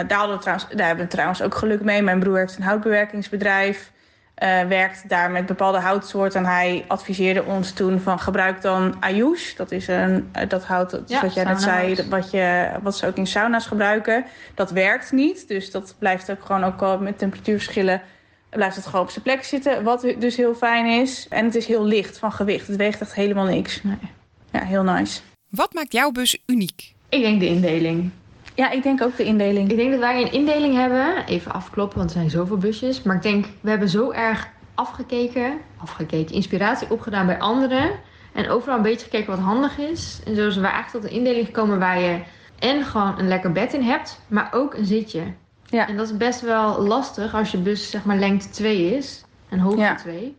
daar, 0.09 0.19
hadden 0.19 0.37
we 0.37 0.43
trouwens, 0.43 0.69
daar 0.75 0.87
hebben 0.87 1.05
we 1.05 1.11
trouwens 1.11 1.43
ook 1.43 1.55
geluk 1.55 1.83
mee. 1.83 2.03
Mijn 2.03 2.19
broer 2.19 2.39
heeft 2.39 2.57
een 2.57 2.63
houtbewerkingsbedrijf. 2.63 3.91
eh, 4.35 4.63
werkt 4.63 5.09
daar 5.09 5.31
met 5.31 5.47
bepaalde 5.47 5.79
houtsoorten. 5.81 6.41
En 6.41 6.47
hij 6.47 6.85
adviseerde 6.89 7.45
ons 7.45 7.73
toen 7.73 8.01
van 8.01 8.19
gebruik 8.19 8.63
dan 8.63 8.97
Ayush. 9.01 9.55
Dat 9.55 9.71
is 9.71 9.89
een, 9.89 10.29
eh, 10.33 10.49
dat 10.49 10.65
hout, 10.65 10.91
dat 10.91 11.09
Ja, 11.09 11.21
wat 11.21 11.35
jij 11.35 11.45
net 11.45 11.63
zei, 11.63 11.95
dat- 11.95 12.07
wat, 12.07 12.31
je, 12.31 12.69
wat 12.83 12.97
ze 12.97 13.07
ook 13.07 13.17
in 13.17 13.27
sauna's 13.27 13.67
gebruiken. 13.67 14.25
Dat 14.55 14.71
werkt 14.71 15.13
niet. 15.13 15.49
Dus 15.49 15.71
dat 15.71 15.95
blijft 15.99 16.31
ook 16.31 16.45
gewoon 16.45 16.65
ook 16.65 16.83
al 16.83 16.99
met 16.99 17.19
temperatuurverschillen. 17.19 18.03
Blijft 18.51 18.77
het 18.77 18.87
gewoon 18.87 19.01
op 19.05 19.11
zijn 19.11 19.25
plek 19.25 19.45
zitten. 19.45 19.83
Wat 19.83 20.15
dus 20.19 20.37
heel 20.37 20.55
fijn 20.55 20.87
is. 20.87 21.27
En 21.31 21.45
het 21.45 21.55
is 21.55 21.67
heel 21.67 21.85
licht 21.85 22.19
van 22.19 22.33
gewicht. 22.33 22.67
Het 22.67 22.77
weegt 22.77 23.01
echt 23.01 23.15
helemaal 23.15 23.47
niks. 23.47 23.83
Nee. 23.83 23.99
Ja, 24.53 24.65
heel 24.65 24.83
nice. 24.83 25.21
Wat 25.49 25.75
maakt 25.75 25.93
jouw 25.93 26.11
bus 26.11 26.39
uniek? 26.47 26.93
Ik 27.09 27.21
denk 27.23 27.41
de 27.41 27.47
indeling. 27.47 28.11
Ja, 28.55 28.71
ik 28.71 28.83
denk 28.83 29.03
ook 29.03 29.17
de 29.17 29.25
indeling. 29.25 29.71
Ik 29.71 29.77
denk 29.77 29.91
dat 29.91 30.01
wij 30.01 30.23
een 30.23 30.33
indeling 30.33 30.75
hebben. 30.75 31.27
Even 31.27 31.53
afkloppen, 31.53 31.99
want 31.99 32.11
er 32.11 32.17
zijn 32.17 32.31
zoveel 32.31 32.57
busjes. 32.57 33.03
Maar 33.03 33.17
ik 33.17 33.23
denk, 33.23 33.47
we 33.61 33.71
hebben 33.71 33.89
zo 33.89 34.11
erg 34.11 34.49
afgekeken. 34.75 35.59
Afgekeken, 35.77 36.35
inspiratie 36.35 36.91
opgedaan 36.91 37.27
bij 37.27 37.39
anderen. 37.39 37.91
En 38.33 38.49
overal 38.49 38.77
een 38.77 38.83
beetje 38.83 39.05
gekeken 39.05 39.31
wat 39.31 39.45
handig 39.45 39.79
is. 39.79 40.21
En 40.27 40.37
zo 40.37 40.51
zijn 40.51 40.65
we 40.65 40.71
eigenlijk 40.71 41.05
tot 41.05 41.05
een 41.05 41.19
indeling 41.19 41.47
gekomen 41.47 41.79
waar 41.79 42.01
je 42.01 42.21
en 42.59 42.85
gewoon 42.85 43.19
een 43.19 43.29
lekker 43.29 43.53
bed 43.53 43.73
in 43.73 43.83
hebt, 43.83 44.21
maar 44.27 44.49
ook 44.53 44.75
een 44.75 44.87
zitje. 44.87 45.23
Ja. 45.65 45.89
En 45.89 45.97
dat 45.97 46.07
is 46.07 46.17
best 46.17 46.41
wel 46.41 46.83
lastig 46.83 47.35
als 47.35 47.51
je 47.51 47.59
bus 47.59 47.91
zeg 47.91 48.05
maar 48.05 48.17
lengte 48.17 48.49
2 48.51 48.97
is 48.97 49.25
en 49.49 49.59
hoogte 49.59 49.81
Ja. 49.81 49.95
2. 49.95 50.37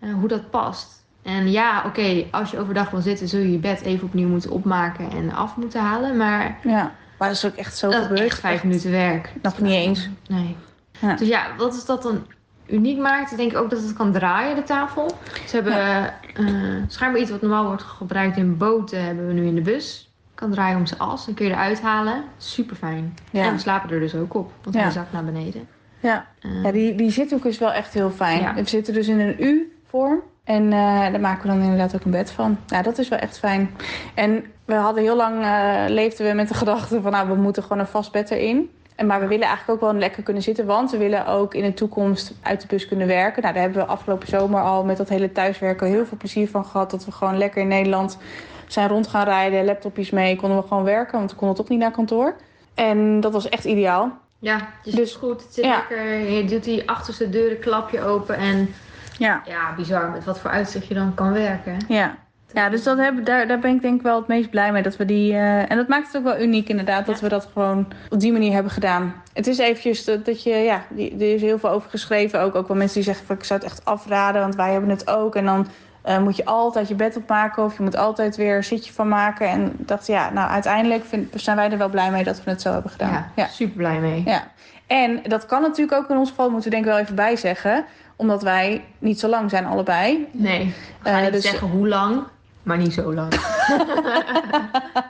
En 0.00 0.12
hoe 0.12 0.28
dat 0.28 0.50
past. 0.50 1.04
En 1.22 1.50
ja, 1.50 1.82
oké, 1.86 2.24
als 2.30 2.50
je 2.50 2.58
overdag 2.58 2.90
wil 2.90 3.00
zitten, 3.00 3.28
zul 3.28 3.40
je 3.40 3.52
je 3.52 3.58
bed 3.58 3.80
even 3.82 4.06
opnieuw 4.06 4.28
moeten 4.28 4.50
opmaken 4.50 5.10
en 5.10 5.32
af 5.32 5.56
moeten 5.56 5.80
halen. 5.80 6.16
Maar 6.16 6.58
Ja. 6.62 6.92
Maar 7.22 7.30
dat 7.30 7.40
is 7.42 7.50
ook 7.50 7.56
echt 7.56 7.76
zo 7.76 7.90
dat 7.90 8.02
gebeurd. 8.02 8.20
echt 8.20 8.40
vijf 8.40 8.62
minuten 8.64 8.90
werk. 8.90 9.32
Nog 9.42 9.58
niet 9.60 9.72
eens. 9.72 10.08
Nee. 10.28 10.56
Ja. 11.00 11.14
Dus 11.14 11.28
ja, 11.28 11.46
wat 11.56 11.74
is 11.74 11.84
dat 11.84 12.02
dan 12.02 12.26
uniek 12.66 12.98
maakt? 12.98 13.30
Ik 13.30 13.36
denk 13.36 13.56
ook 13.56 13.70
dat 13.70 13.82
het 13.82 13.92
kan 13.92 14.12
draaien, 14.12 14.56
de 14.56 14.62
tafel. 14.62 15.10
Ze 15.46 15.54
hebben 15.56 16.06
eh, 16.34 16.44
schijnbaar 16.86 17.20
iets 17.20 17.30
wat 17.30 17.40
normaal 17.40 17.66
wordt 17.66 17.82
gebruikt 17.82 18.36
in 18.36 18.56
boten, 18.56 19.04
hebben 19.04 19.26
we 19.26 19.32
nu 19.32 19.46
in 19.46 19.54
de 19.54 19.60
bus. 19.60 20.12
Kan 20.34 20.50
draaien 20.50 20.78
om 20.78 20.86
zijn 20.86 21.00
as, 21.00 21.24
dan 21.26 21.34
kun 21.34 21.46
je 21.46 21.52
eruit 21.52 21.80
halen. 21.80 22.24
Super 22.36 22.76
fijn. 22.76 23.14
Ja. 23.30 23.44
En 23.46 23.52
we 23.52 23.58
slapen 23.58 23.90
er 23.90 24.00
dus 24.00 24.14
ook 24.14 24.34
op, 24.34 24.52
want 24.62 24.76
Ja. 24.76 24.82
hij 24.82 24.90
zakt 24.90 25.12
naar 25.12 25.24
beneden. 25.24 25.68
Ja. 26.00 26.26
Eh, 26.40 26.62
Ja, 26.62 26.72
die, 26.72 26.94
die 26.94 27.10
zithoek 27.10 27.44
is 27.44 27.58
wel 27.58 27.72
echt 27.72 27.94
heel 27.94 28.10
fijn. 28.10 28.40
Ja. 28.40 28.54
We 28.54 28.68
zitten 28.68 28.94
dus 28.94 29.08
in 29.08 29.20
een 29.20 29.36
U-vorm. 29.42 30.20
En 30.44 30.64
eh, 30.64 31.10
daar 31.12 31.20
maken 31.20 31.42
we 31.42 31.48
dan 31.48 31.62
inderdaad 31.62 31.94
ook 31.94 32.04
een 32.04 32.10
bed 32.10 32.30
van. 32.30 32.58
Ja, 32.66 32.82
dat 32.82 32.98
is 32.98 33.08
wel 33.08 33.18
echt 33.18 33.38
fijn. 33.38 33.70
En 34.14 34.44
we 34.64 34.74
hadden 34.74 35.02
heel 35.02 35.16
lang, 35.16 35.42
eh, 35.44 35.84
leefden 35.88 36.26
we 36.26 36.32
met 36.32 36.48
de 36.48 36.54
gedachte 36.54 37.00
van... 37.00 37.12
nou, 37.12 37.28
we 37.28 37.34
moeten 37.34 37.62
gewoon 37.62 37.78
een 37.78 37.86
vast 37.86 38.12
bed 38.12 38.30
erin. 38.30 38.70
En, 38.96 39.06
maar 39.06 39.20
we 39.20 39.26
willen 39.26 39.46
eigenlijk 39.46 39.82
ook 39.82 39.90
wel 39.90 40.00
lekker 40.00 40.22
kunnen 40.22 40.42
zitten... 40.42 40.66
want 40.66 40.90
we 40.90 40.96
willen 40.96 41.26
ook 41.26 41.54
in 41.54 41.62
de 41.62 41.74
toekomst 41.74 42.32
uit 42.42 42.60
de 42.60 42.66
bus 42.66 42.88
kunnen 42.88 43.06
werken. 43.06 43.42
Nou, 43.42 43.54
daar 43.54 43.62
hebben 43.62 43.82
we 43.82 43.88
afgelopen 43.88 44.28
zomer 44.28 44.60
al 44.62 44.84
met 44.84 44.96
dat 44.96 45.08
hele 45.08 45.32
thuiswerken... 45.32 45.86
heel 45.86 46.06
veel 46.06 46.16
plezier 46.16 46.48
van 46.48 46.64
gehad. 46.64 46.90
Dat 46.90 47.04
we 47.04 47.12
gewoon 47.12 47.38
lekker 47.38 47.62
in 47.62 47.68
Nederland 47.68 48.18
zijn 48.66 48.88
rond 48.88 49.06
gaan 49.06 49.24
rijden. 49.24 49.64
Laptopjes 49.64 50.10
mee, 50.10 50.36
konden 50.36 50.58
we 50.58 50.66
gewoon 50.68 50.84
werken. 50.84 51.18
Want 51.18 51.30
we 51.30 51.36
konden 51.36 51.56
toch 51.56 51.68
niet 51.68 51.78
naar 51.78 51.90
kantoor. 51.90 52.36
En 52.74 53.20
dat 53.20 53.32
was 53.32 53.48
echt 53.48 53.64
ideaal. 53.64 54.18
ja, 54.38 54.56
dus, 54.56 54.66
Dus- 54.82 54.92
het 54.94 55.02
is 55.08 55.14
goed. 55.14 55.42
Het 55.42 55.54
zit 55.54 55.64
ja. 55.64 55.76
lekker. 55.76 56.30
Je 56.30 56.44
doet 56.44 56.64
die 56.64 56.88
achterste 56.88 57.28
deuren 57.30 57.58
klapje 57.58 58.02
open. 58.02 58.36
En 58.36 58.74
Ja. 59.18 59.42
ja, 59.44 59.74
bizar 59.76 60.10
met 60.10 60.24
wat 60.24 60.40
voor 60.40 60.50
uitzicht 60.50 60.86
je 60.86 60.94
dan 60.94 61.14
kan 61.14 61.32
werken. 61.32 61.76
Ja. 61.88 62.14
Ja, 62.54 62.68
dus 62.68 62.82
dat 62.82 62.98
heb, 62.98 63.24
daar, 63.24 63.46
daar 63.46 63.58
ben 63.58 63.74
ik 63.74 63.82
denk 63.82 63.94
ik 63.96 64.02
wel 64.02 64.16
het 64.16 64.26
meest 64.28 64.50
blij 64.50 64.72
mee. 64.72 64.82
Dat 64.82 64.96
we 64.96 65.04
die, 65.04 65.32
eh, 65.32 65.70
en 65.70 65.76
dat 65.76 65.88
maakt 65.88 66.06
het 66.06 66.16
ook 66.16 66.22
wel 66.24 66.40
uniek 66.40 66.68
inderdaad, 66.68 67.06
dat 67.06 67.20
we 67.20 67.28
dat 67.28 67.48
gewoon 67.52 67.86
op 68.10 68.20
die 68.20 68.32
manier 68.32 68.52
hebben 68.52 68.72
gedaan. 68.72 69.14
Het 69.32 69.46
is 69.46 69.58
eventjes 69.58 70.04
dat, 70.04 70.24
dat 70.24 70.42
je, 70.42 70.50
ja, 70.54 70.82
die, 70.90 71.12
er 71.12 71.34
is 71.34 71.40
heel 71.40 71.58
veel 71.58 71.70
over 71.70 71.90
geschreven. 71.90 72.40
Ook, 72.40 72.54
ook 72.54 72.68
wel 72.68 72.76
mensen 72.76 72.94
die 72.96 73.04
zeggen 73.04 73.26
van 73.26 73.36
ik 73.36 73.44
zou 73.44 73.60
het 73.60 73.68
echt 73.68 73.84
afraden, 73.84 74.40
want 74.40 74.54
wij 74.54 74.72
hebben 74.72 74.90
het 74.90 75.08
ook. 75.10 75.36
En 75.36 75.44
dan 75.44 75.66
eh, 76.02 76.18
moet 76.18 76.36
je 76.36 76.44
altijd 76.44 76.88
je 76.88 76.94
bed 76.94 77.16
opmaken 77.16 77.64
of 77.64 77.76
je 77.76 77.82
moet 77.82 77.96
altijd 77.96 78.36
weer 78.36 78.56
een 78.56 78.64
zitje 78.64 78.92
van 78.92 79.08
maken. 79.08 79.48
En 79.48 79.72
dacht, 79.78 80.06
ja, 80.06 80.30
nou 80.30 80.50
uiteindelijk 80.50 81.04
vind, 81.04 81.32
zijn 81.34 81.56
wij 81.56 81.70
er 81.70 81.78
wel 81.78 81.88
blij 81.88 82.10
mee 82.10 82.24
dat 82.24 82.44
we 82.44 82.50
het 82.50 82.62
zo 82.62 82.72
hebben 82.72 82.90
gedaan. 82.90 83.12
Ja, 83.12 83.28
ja. 83.36 83.46
super 83.46 83.76
blij 83.76 83.98
mee. 84.00 84.22
Ja, 84.24 84.50
en 84.86 85.20
dat 85.26 85.46
kan 85.46 85.62
natuurlijk 85.62 85.98
ook 86.02 86.10
in 86.10 86.16
ons 86.16 86.28
geval, 86.28 86.50
moeten 86.50 86.64
we 86.70 86.74
denk 86.76 86.86
ik 86.86 86.92
wel 86.92 87.00
even 87.00 87.14
bij 87.14 87.36
zeggen. 87.36 87.84
Omdat 88.16 88.42
wij 88.42 88.84
niet 88.98 89.20
zo 89.20 89.28
lang 89.28 89.50
zijn 89.50 89.64
allebei. 89.66 90.28
Nee, 90.32 90.74
we 91.02 91.08
gaan 91.08 91.18
Eh, 91.18 91.22
niet 91.24 91.32
dus- 91.32 91.42
zeggen 91.50 91.68
hoe 91.68 91.88
lang, 91.88 92.22
maar 92.62 92.76
niet 92.78 92.92
zo 92.92 93.14
lang. 93.14 93.32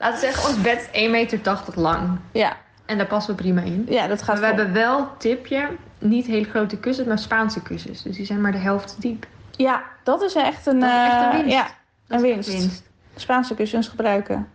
Laten 0.00 0.12
we 0.12 0.16
zeggen, 0.20 0.48
ons 0.48 0.60
bed 0.60 0.88
is 0.92 1.04
1,80 1.04 1.10
meter 1.10 1.40
lang. 1.74 2.18
Ja, 2.32 2.56
En 2.86 2.96
daar 2.96 3.06
passen 3.06 3.36
we 3.36 3.42
prima 3.42 3.60
in. 3.60 3.86
ja 3.88 4.06
dat 4.06 4.22
gaat 4.22 4.40
Maar 4.40 4.50
we 4.54 4.56
hebben 4.56 4.72
wel, 4.74 5.16
tipje, 5.18 5.68
niet 5.98 6.26
hele 6.26 6.44
grote 6.50 6.76
kussens, 6.78 7.08
maar 7.08 7.18
Spaanse 7.18 7.62
kussens. 7.62 8.02
Dus 8.02 8.16
die 8.16 8.26
zijn 8.26 8.40
maar 8.40 8.52
de 8.52 8.58
helft 8.58 8.96
diep. 8.98 9.26
Ja, 9.56 9.82
dat 10.02 10.22
is 10.22 10.34
echt 10.34 10.66
een, 10.66 10.80
Dat 10.80 10.88
is 10.90 10.96
echt 10.96 11.12
een 11.22 11.30
eh, 11.30 11.36
winst. 11.36 11.52
Ja, 11.54 11.66
Dat 12.06 12.22
een 12.22 12.26
is 12.28 12.32
winst. 12.34 12.48
winst. 12.52 12.82
Spaanse 13.16 13.54
kussens 13.54 13.88
gebruiken. 13.88 14.48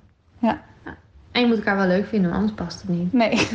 En 1.31 1.43
je 1.43 1.49
moet 1.49 1.57
elkaar 1.57 1.75
wel 1.77 1.87
leuk 1.87 2.07
vinden, 2.07 2.29
want 2.31 2.41
anders 2.41 2.61
past 2.61 2.81
het 2.81 2.89
niet. 2.89 3.13
Nee. 3.13 3.47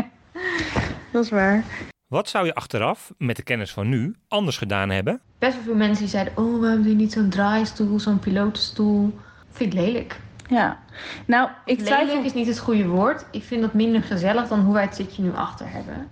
dat 1.12 1.24
is 1.24 1.30
waar. 1.30 1.64
Wat 2.08 2.28
zou 2.28 2.46
je 2.46 2.54
achteraf, 2.54 3.12
met 3.18 3.36
de 3.36 3.42
kennis 3.42 3.72
van 3.72 3.88
nu, 3.88 4.16
anders 4.28 4.56
gedaan 4.56 4.90
hebben? 4.90 5.20
Best 5.38 5.54
wel 5.54 5.62
veel 5.62 5.74
mensen 5.74 5.98
die 5.98 6.08
zeiden, 6.08 6.36
oh, 6.36 6.60
waarom 6.60 6.82
doe 6.82 6.90
je 6.90 6.96
niet 6.96 7.12
zo'n 7.12 7.28
draaistoel, 7.28 8.00
zo'n 8.00 8.18
pilotenstoel? 8.18 9.18
Vind 9.50 9.72
ik 9.72 9.80
lelijk. 9.80 10.20
Ja. 10.48 10.78
Nou, 11.26 11.48
ik 11.64 11.78
Lelijk 11.78 11.86
twijfel... 11.86 12.24
is 12.24 12.34
niet 12.34 12.46
het 12.46 12.58
goede 12.58 12.86
woord. 12.86 13.24
Ik 13.30 13.42
vind 13.42 13.60
dat 13.60 13.72
minder 13.72 14.02
gezellig 14.02 14.48
dan 14.48 14.60
hoe 14.60 14.74
wij 14.74 14.82
het 14.82 14.94
zitje 14.94 15.22
nu 15.22 15.34
achter 15.34 15.70
hebben. 15.70 16.08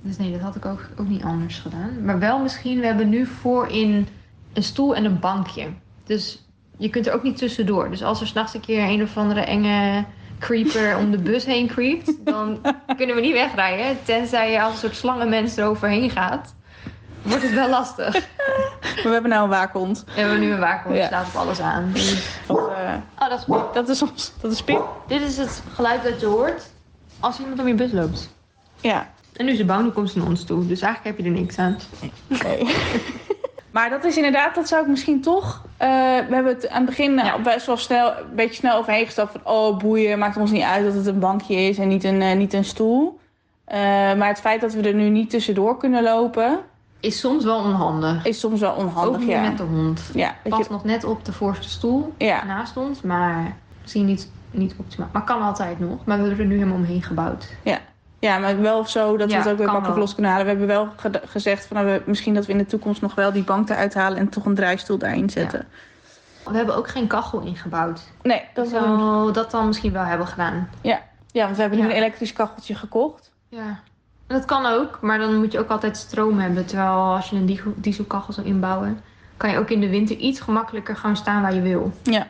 Dus 0.00 0.16
nee, 0.16 0.32
dat 0.32 0.40
had 0.40 0.56
ik 0.56 0.64
ook, 0.64 0.88
ook 0.96 1.08
niet 1.08 1.22
anders 1.22 1.58
gedaan. 1.58 2.04
Maar 2.04 2.18
wel 2.18 2.38
misschien, 2.38 2.80
we 2.80 2.86
hebben 2.86 3.08
nu 3.08 3.26
voorin 3.26 4.08
een 4.52 4.62
stoel 4.62 4.96
en 4.96 5.04
een 5.04 5.20
bankje. 5.20 5.68
Dus 6.04 6.44
je 6.76 6.88
kunt 6.90 7.06
er 7.06 7.14
ook 7.14 7.22
niet 7.22 7.36
tussendoor. 7.36 7.90
Dus 7.90 8.02
als 8.02 8.20
er 8.20 8.26
s'nachts 8.26 8.54
een 8.54 8.60
keer 8.60 8.88
een 8.88 9.02
of 9.02 9.16
andere 9.16 9.40
enge 9.40 10.04
creeper 10.38 10.96
om 10.96 11.10
de 11.10 11.18
bus 11.18 11.44
heen 11.44 11.66
creept, 11.68 12.24
dan 12.24 12.60
kunnen 12.96 13.14
we 13.14 13.20
niet 13.20 13.32
wegrijden. 13.32 13.98
Tenzij 14.04 14.50
je 14.52 14.62
als 14.62 14.72
een 14.72 14.78
soort 14.78 14.96
slangenmens 14.96 15.56
eroverheen 15.56 16.10
gaat. 16.10 16.54
Wordt 17.22 17.42
het 17.42 17.52
wel 17.52 17.68
lastig. 17.68 18.14
We 19.02 19.08
hebben 19.08 19.30
nou 19.30 19.42
een 19.44 19.48
waakhond. 19.50 20.04
We 20.14 20.20
hebben 20.20 20.40
nu 20.40 20.52
een 20.52 20.58
waakhond, 20.58 20.94
die 20.94 21.02
Ja. 21.02 21.08
slaat 21.08 21.26
op 21.26 21.34
alles 21.34 21.60
aan. 21.60 21.92
Eh, 21.94 22.04
Oh, 22.46 23.28
dat 23.28 23.38
is 23.38 23.44
goed. 23.44 23.74
dat 23.74 23.88
is 23.88 24.02
ons... 24.02 24.32
Dat 24.40 24.52
is 24.52 24.62
Pip. 24.62 24.82
Dit 25.06 25.20
is 25.22 25.36
het 25.36 25.62
geluid 25.74 26.02
dat 26.02 26.20
je 26.20 26.26
hoort 26.26 26.70
als 27.20 27.38
iemand 27.40 27.60
om 27.60 27.66
je 27.68 27.74
bus 27.74 27.92
loopt. 27.92 28.34
Ja. 28.80 29.10
En 29.32 29.44
nu 29.44 29.50
is 29.50 29.56
ze 29.58 29.64
bang, 29.64 29.84
nu 29.84 29.90
komt 29.90 30.10
ze 30.10 30.18
naar 30.18 30.26
ons 30.26 30.44
toe. 30.44 30.66
Dus 30.66 30.80
eigenlijk 30.80 31.16
heb 31.16 31.26
je 31.26 31.32
er 31.32 31.38
niks 31.40 31.58
aan. 31.58 31.78
Nee. 32.26 32.58
maar 33.76 33.90
dat 33.90 34.04
is 34.04 34.16
inderdaad, 34.16 34.54
dat 34.54 34.68
zou 34.68 34.82
ik 34.82 34.88
misschien 34.88 35.20
toch... 35.20 35.62
eh, 35.76 35.88
we 36.28 36.34
hebben 36.34 36.54
het 36.54 36.68
aan 36.68 36.76
het 36.76 36.86
begin 36.86 37.18
eh, 37.18 37.24
Ja. 37.24 37.38
best 37.38 37.66
wel 37.66 37.76
snel, 37.76 38.08
een 38.08 38.34
beetje 38.34 38.54
snel 38.54 38.78
overheen 38.78 39.04
gestapt 39.04 39.32
van... 39.32 39.40
Oh, 39.52 39.78
boeien, 39.78 40.18
maakt 40.18 40.36
ons 40.36 40.50
niet 40.50 40.62
uit 40.62 40.84
dat 40.84 40.94
het 40.94 41.06
een 41.06 41.18
bankje 41.18 41.54
is 41.54 41.78
en 41.78 41.88
niet 41.88 42.04
een, 42.04 42.22
eh, 42.22 42.36
niet 42.36 42.52
een 42.52 42.64
stoel. 42.64 43.18
Maar 44.16 44.28
het 44.28 44.40
feit 44.40 44.60
dat 44.60 44.72
we 44.72 44.82
er 44.82 44.94
nu 44.94 45.08
niet 45.08 45.30
tussendoor 45.30 45.76
kunnen 45.76 46.02
lopen... 46.02 46.58
Is 47.00 47.20
soms 47.20 47.44
wel 47.44 47.58
onhandig. 47.58 48.24
is 48.26 48.40
soms 48.40 48.60
wel 48.60 48.72
Ook 48.72 48.78
onhandig, 48.78 49.20
niet 49.20 49.28
ja. 49.28 49.40
met 49.40 49.56
de 49.56 49.62
hond. 49.62 50.10
Ja, 50.14 50.34
Past 50.48 50.66
je, 50.66 50.72
nog 50.72 50.84
net 50.84 51.04
op 51.04 51.24
de 51.24 51.32
voorste 51.32 51.68
stoel 51.68 52.12
ja, 52.18 52.44
naast 52.44 52.76
ons. 52.76 53.02
Maar 53.02 53.56
misschien 53.82 54.04
niet, 54.06 54.30
niet 54.50 54.74
optimaal. 54.78 55.08
Maar 55.12 55.24
kan 55.24 55.42
altijd 55.42 55.78
nog. 55.80 56.04
Maar 56.04 56.18
we 56.18 56.26
hebben 56.26 56.44
er 56.44 56.50
nu 56.50 56.54
helemaal 56.58 56.76
omheen 56.78 57.02
gebouwd. 57.02 57.54
ja, 57.62 57.78
maar 58.38 58.60
wel 58.60 58.86
zo 58.86 59.16
dat 59.16 59.26
we 59.28 59.32
Ja, 59.32 59.38
het 59.40 59.48
ook 59.50 59.58
weer 59.58 59.66
makkelijk 59.72 59.98
los 59.98 60.12
kunnen 60.14 60.30
halen. 60.32 60.46
We 60.46 60.52
hebben 60.52 60.68
wel 60.68 60.88
gezegd 61.26 61.66
van, 61.66 61.76
nou, 61.76 61.88
we, 61.88 62.02
misschien 62.06 62.34
dat 62.34 62.46
we 62.46 62.52
in 62.52 62.58
de 62.58 62.66
toekomst 62.66 63.00
nog 63.00 63.14
wel 63.14 63.32
die 63.32 63.42
bank 63.42 63.68
eruit 63.70 63.94
halen... 63.94 64.18
en 64.18 64.28
toch 64.28 64.44
een 64.44 64.54
draaistoel 64.54 64.98
daarin 64.98 65.30
zetten. 65.30 65.66
We 66.44 66.56
hebben 66.56 66.76
ook 66.76 66.88
geen 66.88 67.06
kachel 67.06 67.40
ingebouwd. 67.40 68.00
Nee, 68.22 68.42
dat 68.54 68.68
zou 68.68 69.32
dat 69.32 69.50
dan 69.50 69.66
misschien 69.66 69.92
wel 69.92 70.04
hebben 70.04 70.26
gedaan. 70.26 70.68
Ja, 70.82 71.00
want 71.44 71.54
we 71.56 71.60
hebben 71.60 71.78
nu 71.78 71.84
Ja. 71.84 71.90
een 71.90 71.96
elektrisch 71.96 72.32
kacheltje 72.32 72.74
gekocht. 72.74 73.32
Ja. 73.48 73.80
Dat 74.26 74.44
kan 74.44 74.66
ook. 74.66 74.98
Maar 75.00 75.18
dan 75.18 75.34
moet 75.36 75.52
je 75.52 75.58
ook 75.58 75.70
altijd 75.70 75.96
stroom 75.96 76.38
hebben. 76.38 76.66
Terwijl 76.66 76.88
als 76.90 77.30
je 77.30 77.36
een 77.36 77.46
diesel- 77.46 77.74
dieselkachel 77.76 78.32
zou 78.32 78.46
inbouwen... 78.46 79.00
kan 79.36 79.50
je 79.50 79.58
ook 79.58 79.70
in 79.70 79.80
de 79.80 79.88
winter 79.88 80.16
iets 80.16 80.40
gemakkelijker 80.40 80.96
gaan 80.96 81.16
staan 81.16 81.42
waar 81.42 81.54
je 81.54 81.60
wil. 81.60 81.92
Ja. 82.02 82.26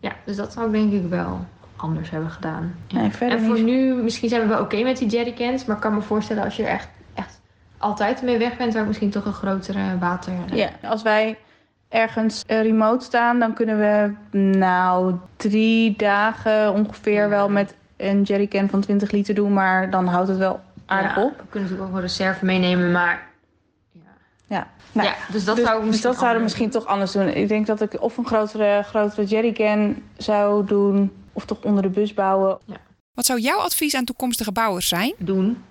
Ja, 0.00 0.12
dus 0.24 0.36
dat 0.36 0.52
zou 0.52 0.66
ik 0.66 0.72
denk 0.72 0.92
ik 1.04 1.08
wel 1.10 1.46
anders 1.76 2.10
hebben 2.10 2.30
gedaan. 2.30 2.74
Ja. 2.86 3.00
Nee, 3.00 3.10
verder 3.10 3.38
en 3.38 3.44
voor 3.44 3.54
niet. 3.54 3.64
nu, 3.64 3.94
misschien 3.94 4.28
zijn 4.28 4.40
we 4.42 4.46
wel 4.48 4.60
oké 4.60 4.82
met 4.82 4.96
die 4.98 5.08
jerrycans. 5.08 5.64
Maar 5.64 5.76
ik 5.76 5.82
kan 5.82 5.94
me 5.94 6.00
voorstellen 6.00 6.44
als 6.44 6.56
je 6.56 6.62
er 6.62 6.68
echt, 6.68 6.88
echt 7.14 7.40
altijd 7.78 8.22
mee 8.22 8.38
weg 8.38 8.56
bent... 8.56 8.70
zou 8.70 8.82
ik 8.82 8.88
misschien 8.88 9.10
toch 9.10 9.24
een 9.24 9.32
grotere 9.32 9.98
water... 9.98 10.32
Ja, 10.52 10.70
als 10.82 11.02
wij 11.02 11.38
ergens 11.88 12.42
eh, 12.46 12.62
remote 12.62 13.04
staan, 13.04 13.38
dan 13.38 13.54
kunnen 13.54 13.78
we 13.78 14.14
nou 14.58 15.14
drie 15.36 15.96
dagen 15.96 16.72
ongeveer 16.72 17.12
Ja. 17.22 17.28
wel 17.28 17.48
met 17.48 17.74
een 17.96 18.22
jerrycan 18.22 18.68
van 18.68 18.80
20 18.80 19.10
liter 19.10 19.34
doen, 19.34 19.52
maar 19.52 19.90
dan 19.90 20.06
houdt 20.06 20.28
het 20.28 20.38
wel 20.38 20.60
aardig 20.86 21.16
Ja, 21.16 21.22
op. 21.22 21.30
We 21.30 21.44
kunnen 21.48 21.62
natuurlijk 21.70 21.82
ook 21.82 21.92
wel 21.92 22.00
reserve 22.00 22.44
meenemen, 22.44 22.92
maar... 22.92 23.26
Ja, 23.92 24.00
Ja. 24.46 24.66
Nou, 24.92 25.08
ja 25.08 25.14
dus 25.32 25.44
dat 25.44 25.56
dus, 25.56 25.64
zou 25.64 25.84
dus 25.84 26.00
dat 26.00 26.16
zouden 26.16 26.36
we 26.36 26.42
misschien 26.44 26.70
toch 26.70 26.86
anders 26.86 27.12
doen. 27.12 27.28
Ik 27.28 27.48
denk 27.48 27.66
dat 27.66 27.80
ik 27.80 28.00
of 28.02 28.16
een 28.16 28.26
grotere, 28.26 28.82
grotere 28.82 29.24
jerrycan 29.26 30.02
zou 30.16 30.64
doen, 30.66 31.12
of 31.34 31.44
toch 31.44 31.58
onder 31.62 31.82
de 31.82 31.88
bus 31.88 32.14
bouwen. 32.14 32.58
Wat 33.14 33.26
zou 33.26 33.40
jouw 33.40 33.58
advies 33.58 33.94
aan 33.94 34.04
toekomstige 34.04 34.52
bouwers 34.52 34.88
zijn? 34.88 35.14
doen. 35.18 35.62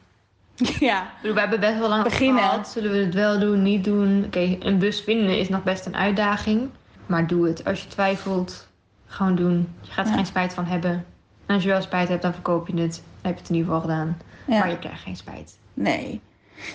Ja, 0.80 1.12
We 1.22 1.40
hebben 1.40 1.60
best 1.60 1.80
wel 1.80 1.90
lang 1.90 2.04
Beginnen. 2.04 2.44
gehad. 2.44 2.68
Zullen 2.68 2.92
we 2.92 2.98
het 2.98 3.14
wel 3.14 3.40
doen, 3.40 3.62
niet 3.64 3.84
doen? 3.84 4.24
Oké, 4.26 4.58
een 4.60 4.80
bus 4.80 5.02
vinden 5.02 5.38
is 5.40 5.50
nog 5.50 5.64
best 5.64 5.86
een 5.86 5.96
uitdaging. 5.96 6.70
Maar 7.06 7.28
doe 7.28 7.48
het. 7.48 7.66
Als 7.66 7.82
je 7.82 7.88
twijfelt, 7.88 8.68
gewoon 9.06 9.36
doen. 9.36 9.68
Je 9.82 9.92
gaat 9.92 10.06
er 10.06 10.12
Ja. 10.12 10.18
geen 10.18 10.26
spijt 10.26 10.54
van 10.54 10.66
hebben. 10.66 11.06
En 11.46 11.54
als 11.56 11.64
je 11.64 11.70
wel 11.70 11.82
spijt 11.82 12.08
hebt, 12.10 12.22
dan 12.22 12.34
verkoop 12.34 12.68
je 12.68 12.82
het. 12.82 12.96
Dan 12.96 13.32
heb 13.32 13.34
je 13.34 13.40
het 13.40 13.50
in 13.50 13.56
ieder 13.56 13.74
geval 13.74 13.90
gedaan. 13.90 14.18
ja. 14.48 14.60
Maar 14.60 14.70
je 14.70 14.80
krijgt 14.80 15.02
geen 15.02 15.16
spijt. 15.16 15.58
nee. 15.74 16.22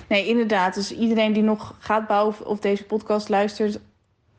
Nee, 0.08 0.26
inderdaad. 0.26 0.74
Dus 0.74 0.92
iedereen 0.92 1.32
die 1.32 1.42
nog 1.42 1.74
gaat 1.78 2.06
bouwen 2.06 2.46
of 2.46 2.58
deze 2.58 2.84
podcast 2.84 3.28
luistert, 3.28 3.78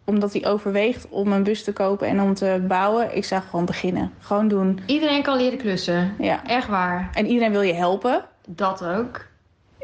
omdat 0.10 0.34
hij 0.34 0.46
overweegt 0.48 1.08
om 1.10 1.32
een 1.32 1.44
bus 1.44 1.64
te 1.64 1.74
kopen 1.74 2.08
en 2.08 2.22
om 2.22 2.34
te 2.34 2.66
bouwen, 2.68 3.16
ik 3.16 3.26
zou 3.26 3.42
gewoon 3.50 3.66
beginnen. 3.66 4.12
Gewoon 4.20 4.48
doen. 4.48 4.80
Iedereen 4.86 5.22
kan 5.24 5.38
leren 5.38 5.58
klussen. 5.58 6.14
Ja. 6.20 6.46
Echt 6.46 6.68
waar. 6.68 7.10
En 7.14 7.26
iedereen 7.28 7.52
wil 7.52 7.62
je 7.62 7.74
helpen. 7.74 8.26
Dat 8.48 8.86
ook. 8.86 9.26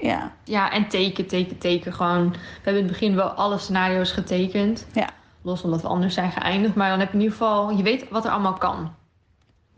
Ja. 0.02 0.32
Ja, 0.44 0.72
en 0.72 0.88
teken, 0.88 1.28
teken, 1.28 1.58
teken. 1.58 1.94
Gewoon, 1.94 2.30
we 2.32 2.38
hebben 2.56 2.82
in 2.82 2.88
het 2.90 3.00
begin 3.00 3.16
wel 3.16 3.28
alle 3.30 3.58
scenario's 3.58 4.12
getekend. 4.12 4.86
Ja. 4.94 5.10
Los 5.42 5.62
omdat 5.62 5.82
we 5.82 5.88
anders 5.88 6.14
zijn 6.14 6.32
geëindigd. 6.32 6.76
Maar 6.76 6.90
dan 6.90 7.00
heb 7.00 7.08
je 7.08 7.14
in 7.18 7.22
ieder 7.24 7.38
geval, 7.38 7.70
je 7.72 7.84
weet 7.84 8.10
wat 8.10 8.26
er 8.26 8.32
allemaal 8.32 8.54
kan. 8.54 8.94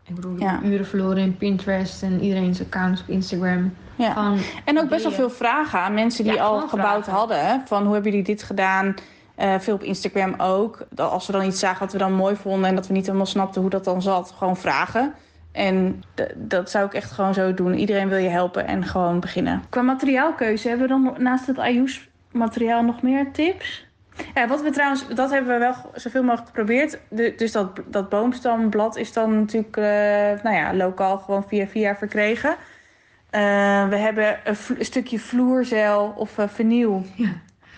Ik 0.05 0.15
bedoel, 0.15 0.39
Ja. 0.39 0.59
uren 0.63 0.85
verloren 0.85 1.17
in 1.17 1.37
Pinterest 1.37 2.03
en 2.03 2.21
iedereen's 2.21 2.61
accounts 2.61 3.01
op 3.01 3.07
Instagram. 3.09 3.73
ja. 3.95 4.33
En 4.65 4.79
ook 4.79 4.89
best 4.89 5.03
wel 5.03 5.11
veel 5.11 5.29
vragen 5.29 5.79
aan 5.79 5.93
mensen 5.93 6.23
die 6.23 6.33
Ja, 6.33 6.43
al 6.43 6.67
gebouwd 6.67 7.03
vragen. 7.03 7.13
hadden. 7.13 7.61
Van 7.65 7.83
hoe 7.83 7.93
hebben 7.93 8.11
jullie 8.11 8.25
dit 8.25 8.43
gedaan? 8.43 8.95
Eh, 9.37 9.59
veel 9.59 9.73
op 9.73 9.83
Instagram 9.83 10.33
ook. 10.37 10.85
Dat 10.89 11.11
Als 11.11 11.25
we 11.27 11.31
dan 11.33 11.45
iets 11.45 11.59
zagen 11.59 11.79
wat 11.79 11.91
we 11.91 11.97
dan 11.97 12.13
mooi 12.13 12.35
vonden 12.35 12.69
en 12.69 12.75
dat 12.75 12.87
we 12.87 12.93
niet 12.93 13.05
helemaal 13.05 13.25
snapten 13.25 13.61
hoe 13.61 13.69
dat 13.69 13.83
dan 13.83 14.01
zat, 14.01 14.33
gewoon 14.37 14.57
vragen. 14.57 15.13
En 15.51 16.03
dat 16.35 16.71
zou 16.71 16.85
ik 16.85 16.93
echt 16.93 17.11
gewoon 17.11 17.33
zo 17.33 17.53
doen. 17.53 17.73
Iedereen 17.73 18.09
wil 18.09 18.17
je 18.17 18.29
helpen 18.29 18.67
en 18.67 18.83
gewoon 18.85 19.19
beginnen. 19.19 19.63
Qua 19.69 19.81
materiaalkeuze 19.81 20.67
hebben 20.67 20.87
we 20.87 20.93
dan 20.93 21.23
naast 21.23 21.47
het 21.47 21.57
Ayush 21.57 21.99
materiaal 22.31 22.83
nog 22.83 23.01
meer 23.01 23.31
tips? 23.31 23.85
Ja, 24.33 24.47
wat 24.47 24.61
we 24.61 24.69
trouwens, 24.69 25.07
dat 25.07 25.29
hebben 25.31 25.53
we 25.53 25.59
wel 25.59 25.73
zoveel 25.93 26.23
mogelijk 26.23 26.47
geprobeerd. 26.47 26.99
De- 27.09 27.33
dus 27.37 27.51
dat, 27.51 27.69
dat 27.85 28.09
boomstamblad 28.09 28.95
is 28.95 29.13
dan 29.13 29.39
natuurlijk, 29.39 29.77
eh, 29.77 29.83
nou 30.43 30.55
ja, 30.55 30.73
lokaal 30.73 31.17
gewoon 31.17 31.43
via 31.47 31.67
via 31.67 31.95
verkregen. 31.95 32.55
Eh, 33.29 33.87
we 33.87 33.95
hebben 33.95 34.39
een, 34.43 34.55
stukje 34.85 35.19
vloerzeil 35.19 36.13
of 36.15 36.37
eh 36.37 36.47
vernieuw. 36.47 37.03
Ja. 37.15 37.29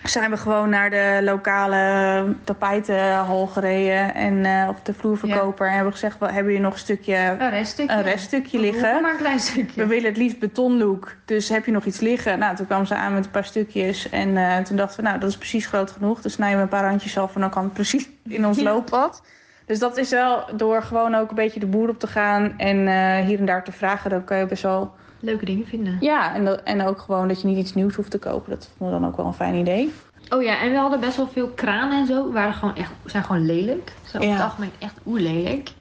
Zijn 0.04 0.30
we 0.30 0.36
gewoon 0.36 0.68
naar 0.68 0.90
de 0.90 1.20
lokale 1.22 2.34
tapijtenhal 2.44 3.46
gereden 3.46 4.14
en 4.14 4.44
eh, 4.44 4.68
op 4.68 4.84
de 4.84 4.94
vloerverkoper 4.94 5.66
en 5.66 5.74
hebben 5.74 5.92
gezegd: 5.92 6.18
"Wel, 6.18 6.28
hebben 6.28 6.46
jullie 6.46 6.60
nog 6.66 6.72
een 6.72 6.78
stukje, 6.78 7.36
Een 7.38 7.50
reststukje. 7.50 7.96
een 7.96 8.02
reststukje 8.02 8.58
liggen? 8.58 9.02
Maar 9.02 9.10
een 9.12 9.16
klein 9.18 9.40
stukje. 9.40 9.80
We 9.82 9.86
willen 9.88 10.04
het 10.08 10.16
liefst 10.16 10.38
betonlook, 10.38 11.16
dus 11.24 11.48
heb 11.48 11.64
je 11.66 11.72
nog 11.72 11.84
iets 11.84 12.00
liggen? 12.00 12.38
Nou, 12.38 12.56
toen 12.56 12.66
kwamen 12.66 12.86
ze 12.86 12.94
aan 12.94 13.14
met 13.14 13.24
een 13.24 13.30
paar 13.30 13.44
stukjes 13.44 14.08
en 14.10 14.36
eh, 14.36 14.56
toen 14.58 14.76
dachten 14.76 14.96
we, 14.96 15.08
nou, 15.08 15.20
dat 15.20 15.28
is 15.30 15.36
precies 15.36 15.66
groot 15.66 15.90
genoeg. 15.90 16.20
Dus 16.20 16.32
snijden 16.32 16.56
we 16.56 16.62
een 16.62 16.68
paar 16.68 16.84
randjes 16.84 17.18
af 17.18 17.34
en 17.34 17.40
dan 17.40 17.50
kan 17.50 17.64
het 17.64 17.72
precies 17.72 18.08
in 18.28 18.46
ons 18.46 18.56
Ja. 18.58 18.62
looppad. 18.62 19.22
Dus 19.66 19.78
dat 19.78 19.96
is 19.96 20.10
wel 20.10 20.44
door 20.56 20.82
gewoon 20.82 21.14
ook 21.14 21.28
een 21.28 21.34
beetje 21.34 21.60
de 21.60 21.66
boer 21.66 21.88
op 21.88 21.98
te 21.98 22.06
gaan 22.06 22.54
en 22.58 22.88
eh, 22.88 23.26
hier 23.26 23.38
en 23.38 23.44
daar 23.46 23.64
te 23.64 23.72
vragen, 23.72 24.10
dan 24.10 24.24
kan 24.24 24.38
je 24.38 24.46
best 24.46 24.62
wel 24.62 24.94
Leuke 25.20 25.44
dingen 25.44 25.66
vinden. 25.66 25.96
ja, 26.00 26.34
en, 26.34 26.44
dat- 26.44 26.62
en 26.62 26.82
ook 26.86 26.98
gewoon 27.00 27.28
dat 27.28 27.40
je 27.40 27.46
niet 27.46 27.58
iets 27.58 27.74
nieuws 27.74 27.94
hoeft 27.94 28.10
te 28.10 28.18
kopen. 28.18 28.50
Dat 28.50 28.70
vonden 28.76 28.96
we 28.96 29.00
dan 29.02 29.10
ook 29.10 29.16
wel 29.16 29.26
een 29.26 29.34
fijn 29.34 29.54
idee. 29.54 29.92
Oh 30.28 30.42
ja, 30.42 30.60
en 30.60 30.70
we 30.70 30.76
hadden 30.76 31.00
best 31.00 31.16
wel 31.16 31.28
veel 31.28 31.48
kranen 31.48 31.98
en 31.98 32.06
zo. 32.06 32.32
Waren 32.32 32.54
gewoon 32.54 32.76
echt, 32.76 32.92
zijn 33.04 33.24
gewoon 33.24 33.46
lelijk. 33.46 33.92
Zijn 34.02 34.22
op 34.22 34.28
Ja. 34.28 34.34
het 34.34 34.42
algemeen 34.44 34.72
echt 34.78 34.94
oer 35.06 35.18
lelijk. 35.20 35.72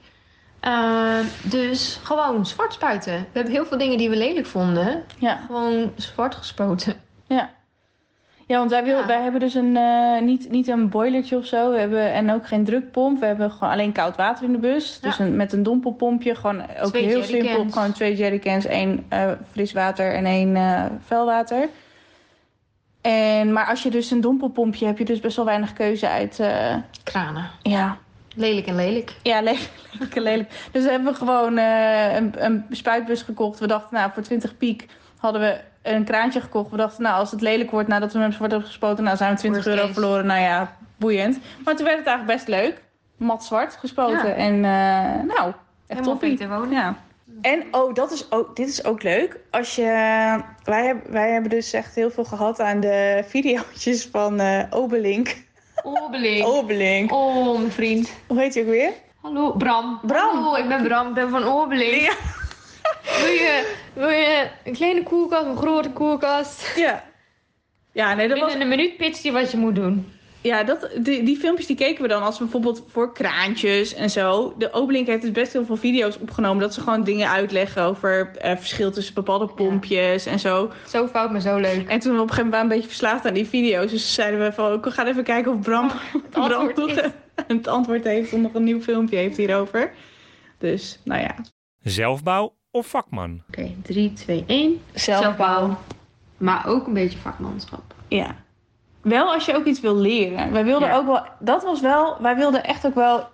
Ehm, 0.59 1.23
dus 1.43 1.99
gewoon 2.03 2.45
zwart 2.45 2.73
spuiten. 2.73 3.13
We 3.13 3.25
hebben 3.33 3.53
heel 3.53 3.65
veel 3.65 3.77
dingen 3.77 3.97
die 3.97 4.09
we 4.09 4.15
lelijk 4.17 4.45
vonden. 4.45 5.03
Ja, 5.17 5.39
Gewoon 5.45 5.91
zwart 5.95 6.35
gespoten. 6.35 6.93
ja. 7.27 7.49
Ja, 8.49 8.57
want 8.57 8.69
wij, 8.71 8.83
wil, 8.83 8.97
Ja. 8.97 9.05
wij 9.05 9.21
hebben 9.21 9.39
dus 9.39 9.53
een, 9.53 9.77
eh, 9.77 10.21
niet, 10.21 10.49
niet 10.51 10.67
een 10.67 10.89
boilertje 10.89 11.37
of 11.37 11.45
zo. 11.45 11.71
We 11.71 11.79
hebben, 11.79 12.13
en 12.13 12.31
ook 12.33 12.47
geen 12.47 12.63
drukpomp. 12.65 13.19
We 13.19 13.25
hebben 13.25 13.51
gewoon 13.51 13.69
alleen 13.69 13.91
koud 13.91 14.15
water 14.15 14.43
in 14.45 14.51
de 14.51 14.57
bus. 14.57 14.99
Dus 14.99 15.17
Ja. 15.17 15.25
een, 15.25 15.35
met 15.35 15.53
een 15.53 15.63
dompelpompje. 15.63 16.35
Gewoon 16.35 16.61
ook 16.81 16.89
Twee 16.89 17.05
heel 17.05 17.23
simpel. 17.23 17.65
Gewoon 17.69 17.91
twee 17.91 18.15
jerrycans. 18.15 18.65
één 18.65 19.05
eh 19.09 19.31
fris 19.51 19.73
water 19.73 20.13
en 20.13 20.25
één 20.25 20.55
eh 20.55 20.85
vuilwater. 21.05 21.69
En, 23.01 23.53
maar 23.53 23.65
als 23.67 23.83
je 23.83 23.89
dus 23.89 24.11
een 24.11 24.21
dompelpompje 24.21 24.85
hebt, 24.85 24.97
heb 24.97 25.07
je 25.07 25.13
dus 25.13 25.21
best 25.23 25.35
wel 25.35 25.45
weinig 25.45 25.73
keuze 25.73 26.07
uit... 26.09 26.39
Kranen. 27.03 27.49
ja, 27.61 27.97
Lelijk 28.35 28.67
en 28.67 28.75
lelijk. 28.75 29.15
Ja, 29.23 29.39
lelijk, 29.49 29.69
lelijk, 29.91 30.15
lelijk. 30.15 30.49
Dus 30.71 30.83
we 30.83 30.89
hebben 30.89 31.15
gewoon 31.15 31.57
eh, 31.57 32.15
een, 32.15 32.33
een 32.45 32.65
spuitbus 32.71 33.21
gekocht. 33.21 33.59
We 33.59 33.67
dachten, 33.67 33.97
nou, 33.97 34.11
voor 34.13 34.23
20 34.23 34.57
piek 34.57 34.85
hadden 35.17 35.41
we 35.41 35.59
een 35.81 36.03
kraantje 36.03 36.41
gekocht. 36.41 36.71
We 36.71 36.77
dachten, 36.77 37.03
nou, 37.03 37.15
als 37.15 37.31
het 37.31 37.41
lelijk 37.41 37.71
wordt 37.71 37.87
nadat 37.87 38.13
we 38.13 38.19
hem 38.19 38.31
zwart 38.31 38.51
hebben 38.51 38.69
gespoten, 38.69 39.03
nou 39.03 39.17
zijn 39.17 39.33
we 39.33 39.37
20 39.37 39.63
Worst 39.63 39.77
euro 39.77 39.87
case. 39.87 39.99
verloren. 39.99 40.25
Nou 40.25 40.41
ja, 40.41 40.75
boeiend. 40.97 41.39
Maar 41.63 41.75
toen 41.75 41.85
werd 41.85 41.97
het 41.97 42.07
eigenlijk 42.07 42.37
best 42.37 42.47
leuk. 42.47 42.81
Mat 43.17 43.43
zwart 43.43 43.75
gespoten. 43.75 44.27
Ja. 44.27 44.33
En 44.33 44.53
eh, 44.53 45.35
nou, 45.35 45.53
echt 45.87 46.03
toppie. 46.03 46.37
te 46.37 46.47
wonen. 46.47 46.71
Ja. 46.71 46.95
En 47.41 47.63
oh, 47.71 47.93
dat 47.93 48.11
is 48.11 48.31
ook, 48.31 48.55
dit 48.55 48.67
is 48.67 48.83
ook 48.83 49.03
leuk. 49.03 49.39
Als 49.51 49.75
je, 49.75 49.83
wij, 50.63 50.85
hebben, 50.85 51.11
wij 51.11 51.31
hebben 51.31 51.49
dus 51.49 51.73
echt 51.73 51.95
heel 51.95 52.11
veel 52.11 52.23
gehad 52.23 52.59
aan 52.59 52.79
de 52.79 53.23
video's 53.27 54.07
van 54.11 54.39
eh 54.39 54.63
Obelink. 54.69 55.47
Oorbeling. 55.83 56.45
Obelink. 56.45 57.11
Oh, 57.11 57.57
mijn 57.57 57.71
vriend. 57.71 58.11
Hoe 58.27 58.39
heet 58.39 58.53
hij 58.53 58.63
ook 58.63 58.69
weer? 58.69 58.91
Hallo, 59.21 59.51
Bram. 59.51 59.99
Bram. 60.01 60.35
Hallo, 60.35 60.55
ik 60.55 60.67
ben 60.67 60.83
Bram. 60.83 61.07
Ik 61.07 61.13
ben 61.13 61.29
van 61.29 61.43
Oorbeling. 61.43 62.01
Ja. 62.01 62.13
Wil, 63.03 63.31
je, 63.31 63.75
wil 63.93 64.09
je 64.09 64.49
een 64.63 64.73
kleine 64.73 65.03
koelkast, 65.03 65.45
een 65.45 65.57
grote 65.57 65.89
koelkast? 65.89 66.73
Ja. 66.75 67.03
Ja, 67.93 68.13
nee, 68.13 68.27
dat 68.27 68.39
was 68.39 68.49
Binnen 68.49 68.71
een 68.71 68.77
minuut 68.77 68.97
pitch 68.97 69.23
je 69.23 69.31
wat 69.31 69.51
je 69.51 69.57
moet 69.57 69.75
doen. 69.75 70.11
Ja, 70.41 70.63
dat, 70.63 70.89
die, 71.01 71.23
die 71.23 71.37
filmpjes 71.37 71.67
die 71.67 71.75
keken 71.75 72.01
we 72.01 72.07
dan 72.07 72.21
als 72.23 72.37
we 72.37 72.43
bijvoorbeeld 72.43 72.83
voor 72.87 73.13
kraantjes 73.13 73.93
en 73.93 74.09
zo. 74.09 74.53
De 74.57 74.73
Obelink 74.73 75.07
heeft 75.07 75.21
dus 75.21 75.31
best 75.31 75.53
heel 75.53 75.65
veel 75.65 75.75
video's 75.77 76.17
opgenomen. 76.21 76.61
Dat 76.61 76.73
ze 76.73 76.81
gewoon 76.81 77.03
dingen 77.03 77.29
uitleggen 77.29 77.83
over 77.83 78.31
eh 78.37 78.57
verschil 78.57 78.91
tussen 78.91 79.13
bepaalde 79.13 79.47
pompjes 79.47 80.25
en 80.25 80.39
zo. 80.39 80.71
Zo 80.87 81.07
fout, 81.07 81.31
maar 81.31 81.41
zo 81.41 81.57
leuk. 81.57 81.87
En 81.87 81.99
toen 81.99 82.15
we 82.15 82.21
op 82.21 82.29
een 82.29 82.33
gegeven 82.33 82.49
moment 82.49 82.51
waren 82.51 82.61
een 82.61 82.67
beetje 82.67 82.87
verslaafd 82.87 83.25
aan 83.25 83.33
die 83.33 83.47
video's. 83.47 83.91
Dus 83.91 84.13
zeiden 84.13 84.39
we 84.39 84.51
van, 84.51 84.81
we 84.81 84.91
gaan 84.91 85.07
even 85.07 85.23
kijken 85.23 85.51
of 85.51 85.59
Bram, 85.59 85.91
het 86.13 86.29
Bram 86.29 86.43
antwoord 86.43 86.75
nog 86.75 86.89
is. 86.89 87.11
het 87.47 87.67
antwoord 87.67 88.03
heeft. 88.03 88.33
Of 88.33 88.39
nog 88.39 88.53
een 88.53 88.63
nieuw 88.63 88.81
filmpje 88.81 89.17
heeft 89.17 89.37
hierover. 89.37 89.93
Dus, 90.57 90.99
nou 91.03 91.21
ja. 91.21 91.35
Zelfbouw 91.83 92.57
of 92.71 92.87
vakman? 92.87 93.41
Oké, 93.47 93.71
3, 93.83 94.13
2, 94.13 94.43
1. 94.47 94.81
Maar 96.37 96.67
ook 96.67 96.87
een 96.87 96.93
beetje 96.93 97.19
vakmanschap. 97.19 97.93
Ja. 98.07 98.35
Wel 99.01 99.33
als 99.33 99.45
je 99.45 99.55
ook 99.55 99.65
iets 99.65 99.79
wil 99.79 99.95
leren. 99.95 100.51
Wij 100.51 100.63
wilden 100.63 100.87
Ja. 100.87 100.95
ook 100.95 101.05
wel, 101.05 101.21
dat 101.39 101.63
was 101.63 101.81
wel, 101.81 102.21
wij 102.21 102.35
wilden 102.35 102.63
echt 102.63 102.85
ook 102.85 102.95
wel 102.95 103.27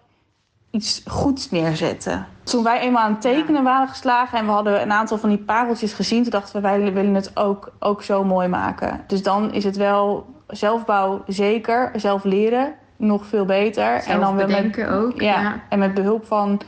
iets 0.71 1.01
goeds 1.07 1.51
neerzetten. 1.51 2.27
Toen 2.43 2.63
wij 2.63 2.79
eenmaal 2.79 3.03
aan 3.03 3.11
het 3.11 3.21
tekenen 3.21 3.63
waren 3.63 3.87
geslagen 3.87 4.37
en 4.39 4.45
we 4.45 4.51
hadden 4.51 4.81
een 4.81 4.91
aantal 4.91 5.17
van 5.17 5.29
die 5.29 5.37
pareltjes 5.37 5.93
gezien, 5.93 6.21
toen 6.21 6.31
dachten 6.31 6.55
we, 6.55 6.61
wij 6.61 6.93
willen 6.93 7.13
het 7.13 7.37
ook, 7.37 7.71
ook 7.79 8.03
zo 8.03 8.23
mooi 8.23 8.47
maken. 8.47 9.03
Dus 9.07 9.23
dan 9.23 9.53
is 9.53 9.63
het 9.63 9.75
wel 9.77 10.25
zelfbouw 10.47 11.23
zeker, 11.27 11.91
zelf 11.95 12.23
leren 12.23 12.73
nog 12.97 13.25
veel 13.25 13.45
beter. 13.45 14.03
En 14.03 14.19
dan 14.19 14.35
met, 14.35 14.87
ook. 14.89 15.21
ja, 15.21 15.41
Ja. 15.41 15.61
en 15.69 15.79
met 15.79 15.93
behulp 15.93 16.25
van, 16.25 16.61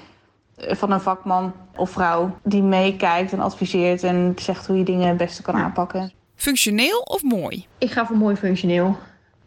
eh, 0.56 0.76
van 0.76 0.92
een 0.92 1.02
vakman 1.02 1.54
of 1.78 1.90
vrouw 1.90 2.38
die 2.44 2.62
meekijkt 2.64 3.32
en 3.34 3.40
adviseert 3.40 4.04
en 4.04 4.34
zegt 4.36 4.68
hoe 4.68 4.78
je 4.78 4.84
dingen 4.84 5.08
het 5.08 5.18
beste 5.18 5.42
kan 5.42 5.56
Ja. 5.58 5.64
aanpakken. 5.64 6.12
Functioneel 6.36 7.00
of 7.00 7.24
mooi? 7.24 7.66
Ik 7.78 7.92
ga 7.92 8.06
voor 8.06 8.18
mooi 8.18 8.36
functioneel. 8.36 8.98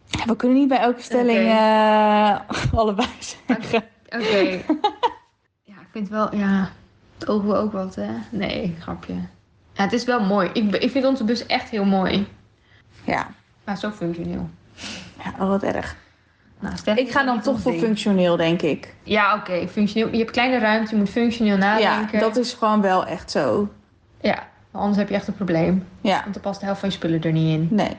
Ja, 0.07 0.25
we 0.25 0.35
kunnen 0.35 0.57
niet 0.57 0.67
bij 0.67 0.77
elke 0.79 1.01
stelling 1.01 1.39
eh, 1.49 2.39
allebei 2.79 3.07
zeggen. 3.19 3.83
Oké. 4.05 4.41
ja, 5.71 5.73
ik 5.81 5.87
vind 5.91 6.09
wel, 6.09 6.35
ja, 6.35 6.69
het 7.19 7.27
ogen 7.29 7.47
we 7.47 7.55
ook 7.55 7.71
wat, 7.71 7.95
hè? 7.95 8.09
Nee, 8.31 8.75
grapje. 8.79 9.13
Ja, 9.73 9.83
het 9.83 9.93
is 9.93 10.03
wel 10.03 10.23
mooi. 10.25 10.49
Ik, 10.53 10.75
ik 10.75 10.91
vind 10.91 11.05
onze 11.05 11.23
bus 11.23 11.45
echt 11.45 11.69
heel 11.69 11.85
mooi. 11.85 12.27
Ja, 13.05 13.27
Maar 13.63 13.77
zo 13.77 13.89
functioneel. 13.91 14.49
ja 15.23 15.33
oh, 15.39 15.47
wat 15.47 15.63
erg. 15.63 15.95
Nou, 16.61 16.99
Ik 16.99 17.11
ga 17.11 17.23
dan 17.23 17.41
toch 17.41 17.59
voor 17.59 17.71
ding. 17.71 17.83
functioneel, 17.83 18.35
denk 18.37 18.61
ik. 18.61 18.93
Ja, 19.03 19.35
oké. 19.35 19.67
functioneel. 19.67 20.11
Je 20.11 20.17
hebt 20.17 20.31
kleine 20.31 20.57
ruimte, 20.59 20.91
je 20.91 20.97
moet 20.97 21.09
functioneel 21.09 21.57
Ja, 21.57 21.77
nadenken. 21.79 22.19
dat 22.19 22.37
is 22.37 22.53
gewoon 22.53 22.81
wel 22.81 23.05
echt 23.05 23.31
zo. 23.31 23.69
Ja, 24.21 24.47
anders 24.71 24.97
heb 24.97 25.09
je 25.09 25.15
echt 25.15 25.27
een 25.27 25.33
probleem. 25.35 25.87
Ja, 26.01 26.21
Want 26.21 26.33
dan 26.33 26.41
past 26.43 26.59
de 26.59 26.65
helft 26.65 26.79
van 26.79 26.89
je 26.89 26.95
spullen 26.95 27.21
er 27.21 27.31
niet 27.31 27.57
in. 27.59 27.67
nee. 27.75 27.97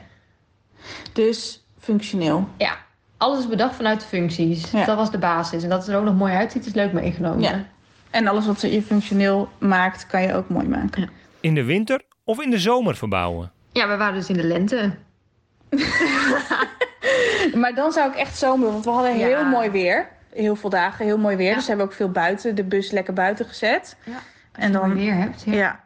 Dus 1.13 1.65
functioneel. 1.79 2.47
Ja, 2.57 2.77
alles 3.17 3.39
is 3.39 3.47
bedacht 3.47 3.75
vanuit 3.75 3.99
de 4.01 4.05
functies. 4.07 4.71
Ja. 4.71 4.85
Dat 4.85 4.97
was 4.97 5.11
de 5.11 5.17
basis. 5.17 5.63
En 5.63 5.69
dat 5.69 5.79
het 5.79 5.87
er 5.87 5.97
ook 5.99 6.05
nog 6.05 6.15
mooi 6.15 6.33
uitziet, 6.33 6.65
is 6.65 6.73
leuk 6.73 6.93
meegenomen. 6.93 7.41
Ja. 7.41 7.65
En 8.09 8.27
alles 8.27 8.45
wat 8.45 8.61
je 8.61 8.81
functioneel 8.81 9.49
maakt, 9.57 10.07
kan 10.07 10.21
je 10.21 10.33
ook 10.33 10.49
mooi 10.49 10.67
maken. 10.67 11.09
In 11.39 11.55
de 11.55 11.63
winter 11.63 12.01
of 12.23 12.41
in 12.41 12.49
de 12.49 12.59
zomer 12.59 12.95
verbouwen? 12.95 13.51
Ja, 13.71 13.87
we 13.87 13.97
waren 13.97 14.13
dus 14.15 14.29
in 14.29 14.37
de 14.37 14.43
lente. 14.43 14.93
Maar 17.61 17.75
dan 17.75 17.91
zou 17.91 18.09
ik 18.09 18.15
echt 18.15 18.37
zomer, 18.37 18.71
want 18.71 18.85
we 18.85 18.91
hadden 18.91 19.17
Ja. 19.17 19.27
heel 19.27 19.45
mooi 19.45 19.69
weer. 19.69 20.07
Heel 20.33 20.55
veel 20.55 20.69
dagen, 20.69 21.05
heel 21.05 21.17
mooi 21.17 21.35
weer. 21.35 21.49
Ja. 21.49 21.55
Dus 21.55 21.67
hebben 21.67 21.85
we 21.85 21.91
ook 21.91 21.97
veel 21.97 22.11
buiten, 22.11 22.55
de 22.55 22.63
bus 22.63 22.91
lekker 22.91 23.13
buiten 23.13 23.45
gezet. 23.45 23.95
Ja. 24.03 24.17
En 24.51 24.71
dan 24.71 24.93
weer 24.93 25.13
hebt. 25.13 25.43
Ja. 25.45 25.79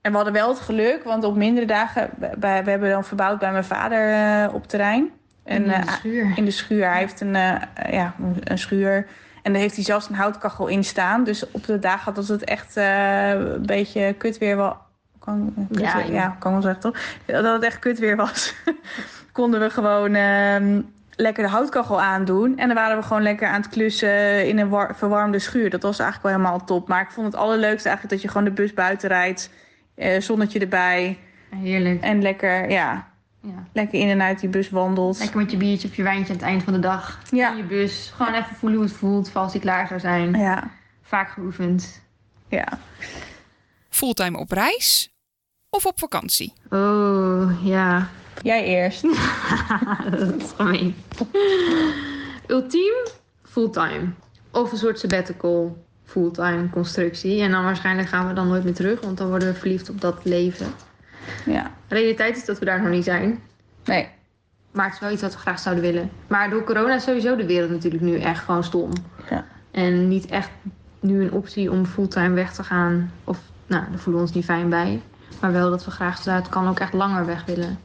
En 0.00 0.10
we 0.10 0.16
hadden 0.16 0.34
wel 0.34 0.48
het 0.48 0.60
geluk, 0.60 1.04
want 1.04 1.24
op 1.24 1.36
mindere 1.36 1.66
dagen... 1.66 2.10
Bij, 2.38 2.64
we 2.64 2.70
hebben 2.70 2.90
dan 2.90 3.04
verbouwd 3.04 3.38
bij 3.38 3.52
mijn 3.52 3.64
vader 3.64 4.12
eh, 4.12 4.54
op 4.54 4.66
terrein. 4.66 5.10
En, 5.44 5.62
in 5.62 5.68
de 5.68 5.74
eh, 5.74 5.88
schuur. 5.92 6.32
in 6.36 6.44
de 6.44 6.50
schuur. 6.50 6.88
Hij 6.88 6.98
heeft 6.98 7.20
een, 7.20 7.36
eh, 7.36 7.60
ja, 7.90 8.14
een- 8.44 8.58
schuur. 8.58 9.06
En 9.42 9.52
daar 9.52 9.60
heeft 9.60 9.74
hij 9.74 9.84
zelfs 9.84 10.08
een 10.08 10.14
houtkachel 10.14 10.66
in 10.66 10.84
staan. 10.84 11.24
Dus 11.24 11.50
op 11.50 11.64
de 11.66 11.78
dagen 11.78 12.14
dat 12.14 12.28
het 12.28 12.44
echt 12.44 12.76
een 12.76 13.62
beetje 13.66 14.12
kut 14.12 14.38
weer 14.38 14.56
was... 14.56 14.74
Kan, 15.18 15.54
Ja, 15.70 15.98
ja, 15.98 16.36
kan 16.38 16.52
wel 16.52 16.62
zeggen 16.62 16.80
toch? 16.80 16.98
Dat 17.26 17.44
het 17.44 17.62
echt 17.62 17.78
kut 17.78 17.98
weer 17.98 18.16
was. 18.16 18.54
konden 19.34 19.60
we 19.60 19.70
gewoon 19.70 20.14
ehm, 20.14 20.80
lekker 21.16 21.42
de 21.44 21.50
houtkachel 21.50 22.00
aandoen. 22.00 22.58
En 22.58 22.66
dan 22.66 22.76
waren 22.76 22.96
we 22.96 23.02
gewoon 23.02 23.22
lekker 23.22 23.48
aan 23.48 23.60
het 23.60 23.68
klussen 23.70 24.46
in 24.48 24.58
een 24.58 24.68
war- 24.68 24.96
verwarmde 24.96 25.38
schuur. 25.38 25.70
Dat 25.70 25.82
was 25.82 25.98
eigenlijk 25.98 26.28
wel 26.30 26.40
helemaal 26.40 26.64
top. 26.66 26.88
Maar 26.88 27.00
ik 27.02 27.10
vond 27.10 27.26
het 27.26 27.36
allerleukste 27.36 27.88
eigenlijk 27.88 28.10
dat 28.10 28.22
je 28.22 28.28
gewoon 28.28 28.44
de 28.54 28.62
bus 28.62 28.72
buiten 28.74 29.08
rijdt. 29.08 29.50
eh, 29.94 30.20
zonnetje 30.20 30.58
erbij. 30.58 31.18
Heerlijk. 31.56 32.02
En 32.02 32.22
lekker, 32.22 32.70
ja, 32.70 33.08
Ja. 33.40 33.64
lekker 33.72 33.98
in 34.00 34.08
en 34.08 34.22
uit 34.22 34.40
die 34.40 34.48
bus 34.48 34.70
wandelt. 34.70 35.18
Lekker 35.18 35.36
met 35.38 35.50
je 35.50 35.56
biertje 35.56 35.88
of 35.88 35.96
je 35.96 36.02
wijntje 36.02 36.32
aan 36.32 36.38
het 36.38 36.48
eind 36.48 36.62
van 36.62 36.72
de 36.72 36.78
dag. 36.78 37.18
Ja. 37.30 37.50
In 37.50 37.56
je 37.56 37.62
bus. 37.62 38.12
Gewoon 38.16 38.34
even 38.34 38.56
voelen 38.56 38.78
hoe 38.78 38.88
het 38.88 38.96
voelt. 38.96 39.30
voor 39.30 39.40
Als 39.40 39.52
die 39.52 39.60
klaar 39.60 39.86
zou 39.86 40.00
zijn. 40.00 40.34
Ja, 40.34 40.70
Vaak 41.02 41.28
geoefend. 41.30 42.02
ja. 42.48 42.66
Fulltime 43.88 44.38
op 44.38 44.50
reis 44.50 45.12
of 45.70 45.86
op 45.86 45.98
vakantie? 45.98 46.52
Oh, 46.70 47.50
ja. 47.62 48.08
Jij 48.42 48.64
eerst. 48.64 49.02
dat 50.10 50.34
is 50.36 50.52
gemeen. 50.56 50.94
Ultiem 52.46 52.94
fulltime. 53.42 54.12
Of 54.50 54.72
een 54.72 54.78
soort 54.78 54.98
sabbatical 54.98 55.84
fulltime 56.04 56.70
constructie. 56.70 57.42
En 57.42 57.50
dan 57.50 57.64
waarschijnlijk 57.64 58.08
gaan 58.08 58.28
we 58.28 58.32
dan 58.32 58.48
nooit 58.48 58.64
meer 58.64 58.74
terug, 58.74 59.00
want 59.00 59.18
dan 59.18 59.28
worden 59.28 59.48
we 59.48 59.58
verliefd 59.58 59.90
op 59.90 60.00
dat 60.00 60.24
leven. 60.24 60.66
Ja. 61.44 61.70
De 61.88 61.94
realiteit 61.94 62.36
is 62.36 62.44
dat 62.44 62.58
we 62.58 62.64
daar 62.64 62.82
nog 62.82 62.90
niet 62.90 63.04
zijn. 63.04 63.40
Nee. 63.84 64.08
Maar 64.70 64.84
het 64.84 64.94
is 64.94 65.00
wel 65.00 65.10
iets 65.10 65.22
wat 65.22 65.32
we 65.32 65.38
graag 65.38 65.58
zouden 65.58 65.84
willen. 65.84 66.10
Maar 66.26 66.50
door 66.50 66.64
corona 66.64 66.94
is 66.94 67.02
sowieso 67.02 67.36
de 67.36 67.46
wereld 67.46 67.70
natuurlijk 67.70 68.02
nu 68.02 68.18
echt 68.18 68.44
gewoon 68.44 68.64
stom. 68.64 68.90
Ja. 69.30 69.44
En 69.70 70.08
niet 70.08 70.26
echt 70.26 70.50
nu 71.00 71.22
een 71.22 71.32
optie 71.32 71.70
om 71.70 71.86
fulltime 71.86 72.34
weg 72.34 72.52
te 72.52 72.64
gaan. 72.64 73.12
Of, 73.24 73.38
nou, 73.66 73.84
daar 73.90 73.98
voelen 73.98 74.22
we 74.22 74.28
ons 74.28 74.36
niet 74.36 74.44
fijn 74.44 74.68
bij. 74.68 75.02
Maar 75.40 75.52
wel 75.52 75.70
dat 75.70 75.84
we 75.84 75.90
graag 75.90 76.18
zouden, 76.18 76.50
kan 76.50 76.68
ook 76.68 76.80
echt 76.80 76.92
langer 76.92 77.26
weg 77.26 77.44
willen. 77.44 77.78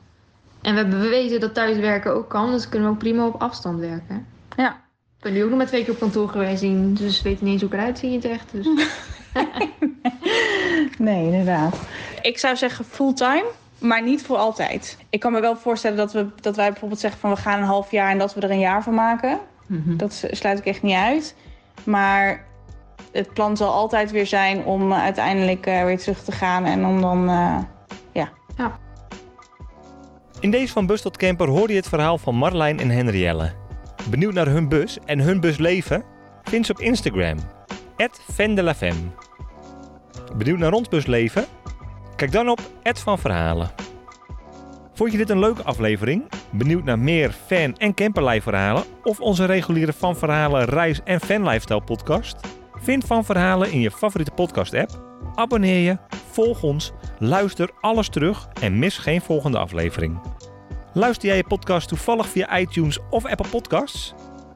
En 0.62 0.74
we 0.74 0.80
hebben 0.80 1.00
bewezen 1.00 1.40
dat 1.40 1.54
thuiswerken 1.54 2.14
ook 2.16 2.30
kan. 2.30 2.52
Dus 2.52 2.70
kunnen 2.70 2.88
we 2.88 2.94
ook 2.94 3.00
prima 3.00 3.26
op 3.26 3.42
afstand 3.42 3.80
werken. 3.80 4.26
Ja. 4.58 4.70
Ik 5.18 5.26
ben 5.26 5.34
nu 5.34 5.44
ook 5.44 5.50
nog 5.50 5.58
maar 5.58 5.68
twee 5.68 5.84
keer 5.84 5.94
op 5.94 6.00
kantoor 6.00 6.30
geweest. 6.30 6.60
zien, 6.60 6.94
Dus 6.94 7.22
we 7.22 7.30
weten 7.30 7.44
niet 7.46 7.54
eens 7.54 7.62
hoe 7.62 7.72
ik 7.72 7.78
eruit 7.78 8.00
zie 8.00 8.10
in 8.10 8.16
het 8.16 8.26
echt. 8.26 8.52
Dus. 8.52 8.68
Nee, 10.98 11.24
inderdaad. 11.26 11.76
Ik 12.22 12.38
zou 12.38 12.56
zeggen 12.56 12.86
fulltime, 12.86 13.46
maar 13.80 14.04
niet 14.04 14.22
voor 14.24 14.38
altijd. 14.38 14.98
Ik 15.10 15.20
kan 15.20 15.32
me 15.32 15.40
wel 15.42 15.56
voorstellen 15.56 15.98
dat, 15.98 16.14
we, 16.14 16.28
dat 16.42 16.56
wij 16.56 16.70
bijvoorbeeld 16.70 17.00
zeggen 17.00 17.20
van 17.20 17.30
we 17.30 17.36
gaan 17.38 17.60
een 17.60 17.66
half 17.66 17.92
jaar 17.92 18.10
en 18.12 18.18
dat 18.18 18.34
we 18.34 18.42
er 18.42 18.52
een 18.52 18.60
jaar 18.60 18.84
van 18.84 18.94
maken. 18.94 19.40
Dat 19.72 20.14
s- 20.14 20.26
sluit 20.30 20.60
ik 20.60 20.66
echt 20.66 20.82
niet 20.82 20.96
uit. 20.96 21.36
Maar 21.84 22.46
het 23.12 23.34
plan 23.34 23.58
zal 23.58 23.72
altijd 23.74 24.12
weer 24.12 24.28
zijn 24.28 24.64
om 24.64 24.94
uiteindelijk 24.94 25.66
eh, 25.66 25.84
weer 25.84 25.98
terug 26.00 26.24
te 26.24 26.32
gaan 26.32 26.66
en 26.66 26.86
om 26.86 27.02
dan. 27.02 27.30
eh, 27.30 27.58
In 30.40 30.52
deze 30.52 30.74
van 30.74 30.86
Bus 30.86 31.02
tot 31.02 31.18
Camper 31.18 31.48
hoorde 31.48 31.74
je 31.74 31.80
het 31.80 31.90
verhaal 31.90 32.18
van 32.18 32.36
Marlijn 32.36 32.80
en 32.80 32.90
Henrielle. 32.90 33.52
Benieuwd 34.10 34.34
naar 34.34 34.48
hun 34.48 34.70
bus 34.70 34.98
en 35.06 35.20
hun 35.20 35.40
busleven? 35.40 36.04
Vind 36.44 36.66
ze 36.66 36.72
op 36.72 36.80
Instagram. 36.80 37.38
@vendelavem. 38.32 39.14
Benieuwd 40.38 40.58
naar 40.58 40.72
ons 40.72 40.88
busleven? 40.88 41.46
Kijk 42.16 42.32
dan 42.32 42.50
op 42.50 42.60
van 42.84 43.20
Verhalen. 43.20 43.72
Vond 44.94 45.12
je 45.12 45.18
dit 45.18 45.30
een 45.30 45.40
leuke 45.40 45.64
aflevering? 45.64 46.24
Benieuwd 46.52 46.84
naar 46.84 47.00
meer 47.00 47.32
fan- 47.46 47.78
en 47.78 47.94
camperlife 47.94 48.42
verhalen? 48.42 48.84
Of 49.04 49.20
onze 49.20 49.46
reguliere 49.46 49.94
Van 49.94 50.16
Verhalen 50.16 50.66
reis- 50.66 51.04
en 51.04 51.20
fanlifestyle 51.20 51.82
podcast? 51.82 52.38
Vind 52.74 53.06
Van 53.06 53.26
Verhalen 53.26 53.72
in 53.72 53.80
je 53.80 53.92
favoriete 53.92 54.32
podcast 54.32 54.74
app. 54.74 55.09
Abonneer 55.36 55.80
je, 55.80 55.98
volg 56.32 56.64
ons, 56.64 56.92
luister 57.20 57.70
alles 57.82 58.10
terug 58.10 58.48
en 58.62 58.80
mis 58.80 58.98
geen 58.98 59.22
volgende 59.22 59.58
aflevering. 59.58 60.20
Luister 60.94 61.28
jij 61.28 61.38
je 61.38 61.44
podcast 61.48 61.88
toevallig 61.88 62.28
via 62.28 62.60
iTunes 62.60 63.00
of 63.10 63.26
Apple 63.26 63.50
Podcasts? 63.50 64.14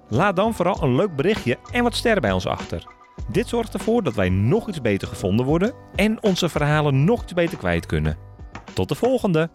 Laat 0.10 0.36
dan 0.36 0.54
vooral 0.54 0.78
een 0.82 0.95
leuk 0.95 1.15
berichtje 1.15 1.58
en 1.71 1.84
wat 1.84 1.95
sterren 1.95 2.21
bij 2.21 2.32
ons 2.32 2.47
achter. 2.47 2.84
Dit 3.32 3.47
zorgt 3.47 3.73
ervoor 3.73 4.04
dat 4.04 4.13
wij 4.13 4.30
nog 4.30 4.67
iets 4.67 4.82
beter 4.82 5.08
gevonden 5.08 5.45
worden 5.45 5.73
en 5.95 6.23
onze 6.23 6.49
verhalen 6.49 7.04
nog 7.04 7.23
iets 7.23 7.34
beter 7.34 7.58
kwijt 7.58 7.86
kunnen. 7.86 8.17
Tot 8.73 8.89
de 8.89 8.95
volgende! 8.95 9.49